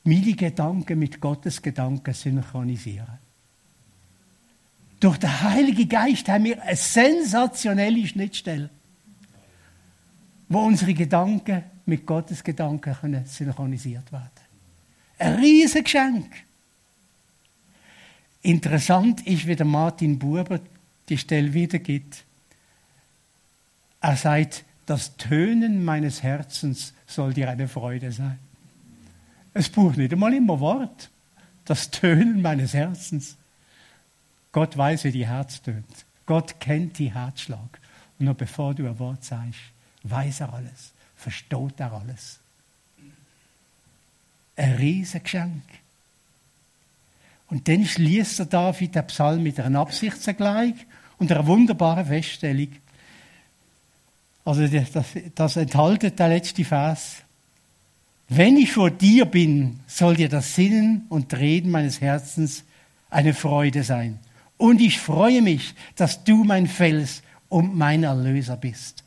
meine 0.07 0.33
Gedanken 0.33 0.99
mit 0.99 1.19
Gottes 1.19 1.61
Gedanken 1.61 2.13
synchronisieren. 2.13 3.19
Durch 5.01 5.17
den 5.17 5.41
Heiligen 5.41 5.89
Geist 5.89 6.29
haben 6.29 6.45
wir 6.45 6.61
eine 6.63 6.75
sensationelle 6.77 8.07
Schnittstelle, 8.07 8.69
wo 10.47 10.59
unsere 10.59 10.93
Gedanken 10.93 11.63
mit 11.85 12.05
Gottes 12.05 12.41
Gedanken 12.41 12.95
können 12.95 13.25
synchronisiert 13.25 14.09
werden. 14.11 14.29
Ein 15.19 15.35
riesiges 15.35 15.83
Geschenk. 15.83 16.31
Interessant 18.41 19.27
ist, 19.27 19.45
wie 19.45 19.55
der 19.57 19.65
Martin 19.65 20.17
Buber 20.17 20.61
die 21.09 21.17
Stelle 21.17 21.53
wiedergibt. 21.53 22.23
Er 23.99 24.15
sagt, 24.15 24.63
das 24.85 25.17
Tönen 25.17 25.83
meines 25.83 26.23
Herzens 26.23 26.93
soll 27.05 27.33
dir 27.33 27.49
eine 27.49 27.67
Freude 27.67 28.13
sein. 28.13 28.39
Es 29.57 29.69
braucht 29.69 29.97
nicht 29.97 30.13
einmal 30.13 30.35
immer 30.35 30.59
Wort. 30.59 31.09
Das 31.65 31.89
Tönen 31.89 32.43
meines 32.43 32.75
Herzens. 32.75 33.37
Gott 34.51 34.77
weiß, 34.77 35.03
wie 35.05 35.11
die 35.11 35.25
Herz 35.25 35.63
tönt. 35.63 36.05
Gott 36.27 36.59
kennt 36.59 36.99
die 36.99 37.11
Herzschlag. 37.11 37.79
Und 38.19 38.27
noch 38.27 38.35
bevor 38.35 38.75
du 38.75 38.85
ein 38.87 38.99
Wort 38.99 39.23
sagst, 39.23 39.59
weiß 40.03 40.41
er 40.41 40.53
alles, 40.53 40.91
versteht 41.15 41.79
er 41.79 41.91
alles. 41.91 42.39
Ein 44.55 44.75
Riesengeschenk. 44.75 45.63
Und 47.49 47.67
dann 47.67 47.85
schließt 47.85 48.39
der 48.39 48.45
David 48.45 48.93
den 48.93 49.07
Psalm 49.07 49.41
mit 49.41 49.59
einer 49.59 49.79
Absichtserklärung 49.79 50.75
und 51.17 51.31
einer 51.31 51.47
wunderbaren 51.47 52.05
Feststellung. 52.05 52.69
Also 54.45 54.67
das, 54.67 55.05
das 55.33 55.55
enthaltet 55.57 56.19
der 56.19 56.27
letzte 56.27 56.63
Vers. 56.63 57.23
Wenn 58.29 58.57
ich 58.57 58.73
vor 58.73 58.91
dir 58.91 59.25
bin, 59.25 59.79
soll 59.87 60.17
dir 60.17 60.29
das 60.29 60.55
Sinnen 60.55 61.05
und 61.09 61.33
Reden 61.33 61.71
meines 61.71 62.01
Herzens 62.01 62.63
eine 63.09 63.33
Freude 63.33 63.83
sein. 63.83 64.19
Und 64.57 64.81
ich 64.81 64.99
freue 64.99 65.41
mich, 65.41 65.75
dass 65.95 66.23
du 66.23 66.43
mein 66.43 66.67
Fels 66.67 67.21
und 67.47 67.75
mein 67.75 68.03
Erlöser 68.03 68.57
bist. 68.57 69.03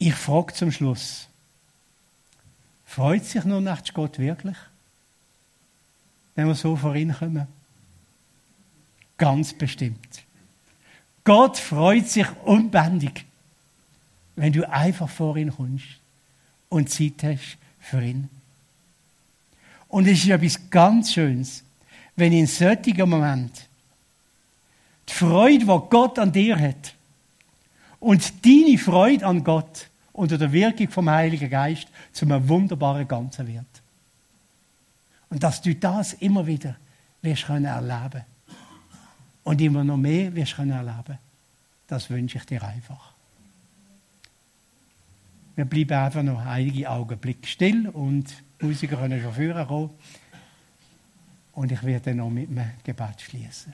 Ich 0.00 0.14
frage 0.14 0.52
zum 0.54 0.70
Schluss, 0.70 1.26
freut 2.86 3.24
sich 3.24 3.44
nur 3.44 3.60
nachts 3.60 3.92
Gott 3.92 4.18
wirklich, 4.18 4.56
wenn 6.36 6.46
wir 6.46 6.54
so 6.54 6.76
vor 6.76 6.94
ihn 6.94 7.12
kommen? 7.12 7.48
Ganz 9.16 9.52
bestimmt. 9.54 10.27
Gott 11.28 11.58
freut 11.58 12.08
sich 12.08 12.26
unbändig, 12.46 13.26
wenn 14.34 14.50
du 14.50 14.66
einfach 14.66 15.10
vor 15.10 15.36
ihn 15.36 15.54
kommst 15.54 15.84
und 16.70 16.88
Zeit 16.88 17.22
hast 17.22 17.58
für 17.80 18.02
ihn. 18.02 18.30
Und 19.88 20.06
es 20.06 20.20
ist 20.20 20.30
etwas 20.30 20.70
ganz 20.70 21.12
Schönes, 21.12 21.64
wenn 22.16 22.32
in 22.32 22.46
solchen 22.46 23.10
Moment 23.10 23.68
die 25.06 25.12
Freude, 25.12 25.66
die 25.66 25.80
Gott 25.90 26.18
an 26.18 26.32
dir 26.32 26.58
hat, 26.58 26.94
und 28.00 28.46
deine 28.46 28.78
Freude 28.78 29.26
an 29.26 29.44
Gott 29.44 29.90
unter 30.14 30.38
der 30.38 30.50
Wirkung 30.50 30.88
vom 30.88 31.10
Heiligen 31.10 31.50
Geist 31.50 31.88
zu 32.10 32.24
einem 32.24 32.48
wunderbaren 32.48 33.06
Ganzen 33.06 33.46
wird. 33.46 33.66
Und 35.28 35.42
dass 35.42 35.60
du 35.60 35.74
das 35.74 36.14
immer 36.14 36.46
wieder 36.46 36.76
wirst 37.20 37.44
können 37.44 37.66
und 39.48 39.62
immer 39.62 39.82
noch 39.82 39.96
mehr 39.96 40.34
wirst 40.34 40.56
können 40.56 40.72
erleben. 40.72 41.16
Das 41.86 42.10
wünsche 42.10 42.36
ich 42.36 42.44
dir 42.44 42.62
einfach. 42.62 43.12
Wir 45.56 45.64
bleiben 45.64 45.94
einfach 45.94 46.22
noch 46.22 46.44
einige 46.44 46.90
Augenblicke 46.90 47.46
still 47.46 47.88
und 47.88 48.26
die 48.60 48.66
Musiker 48.66 48.98
können 48.98 49.22
schon 49.22 49.32
führen 49.32 49.66
kommen. 49.66 49.90
Und 51.54 51.72
ich 51.72 51.82
werde 51.82 52.14
noch 52.14 52.28
mit 52.28 52.50
einem 52.50 52.72
Gebet 52.84 53.22
schließen. 53.22 53.72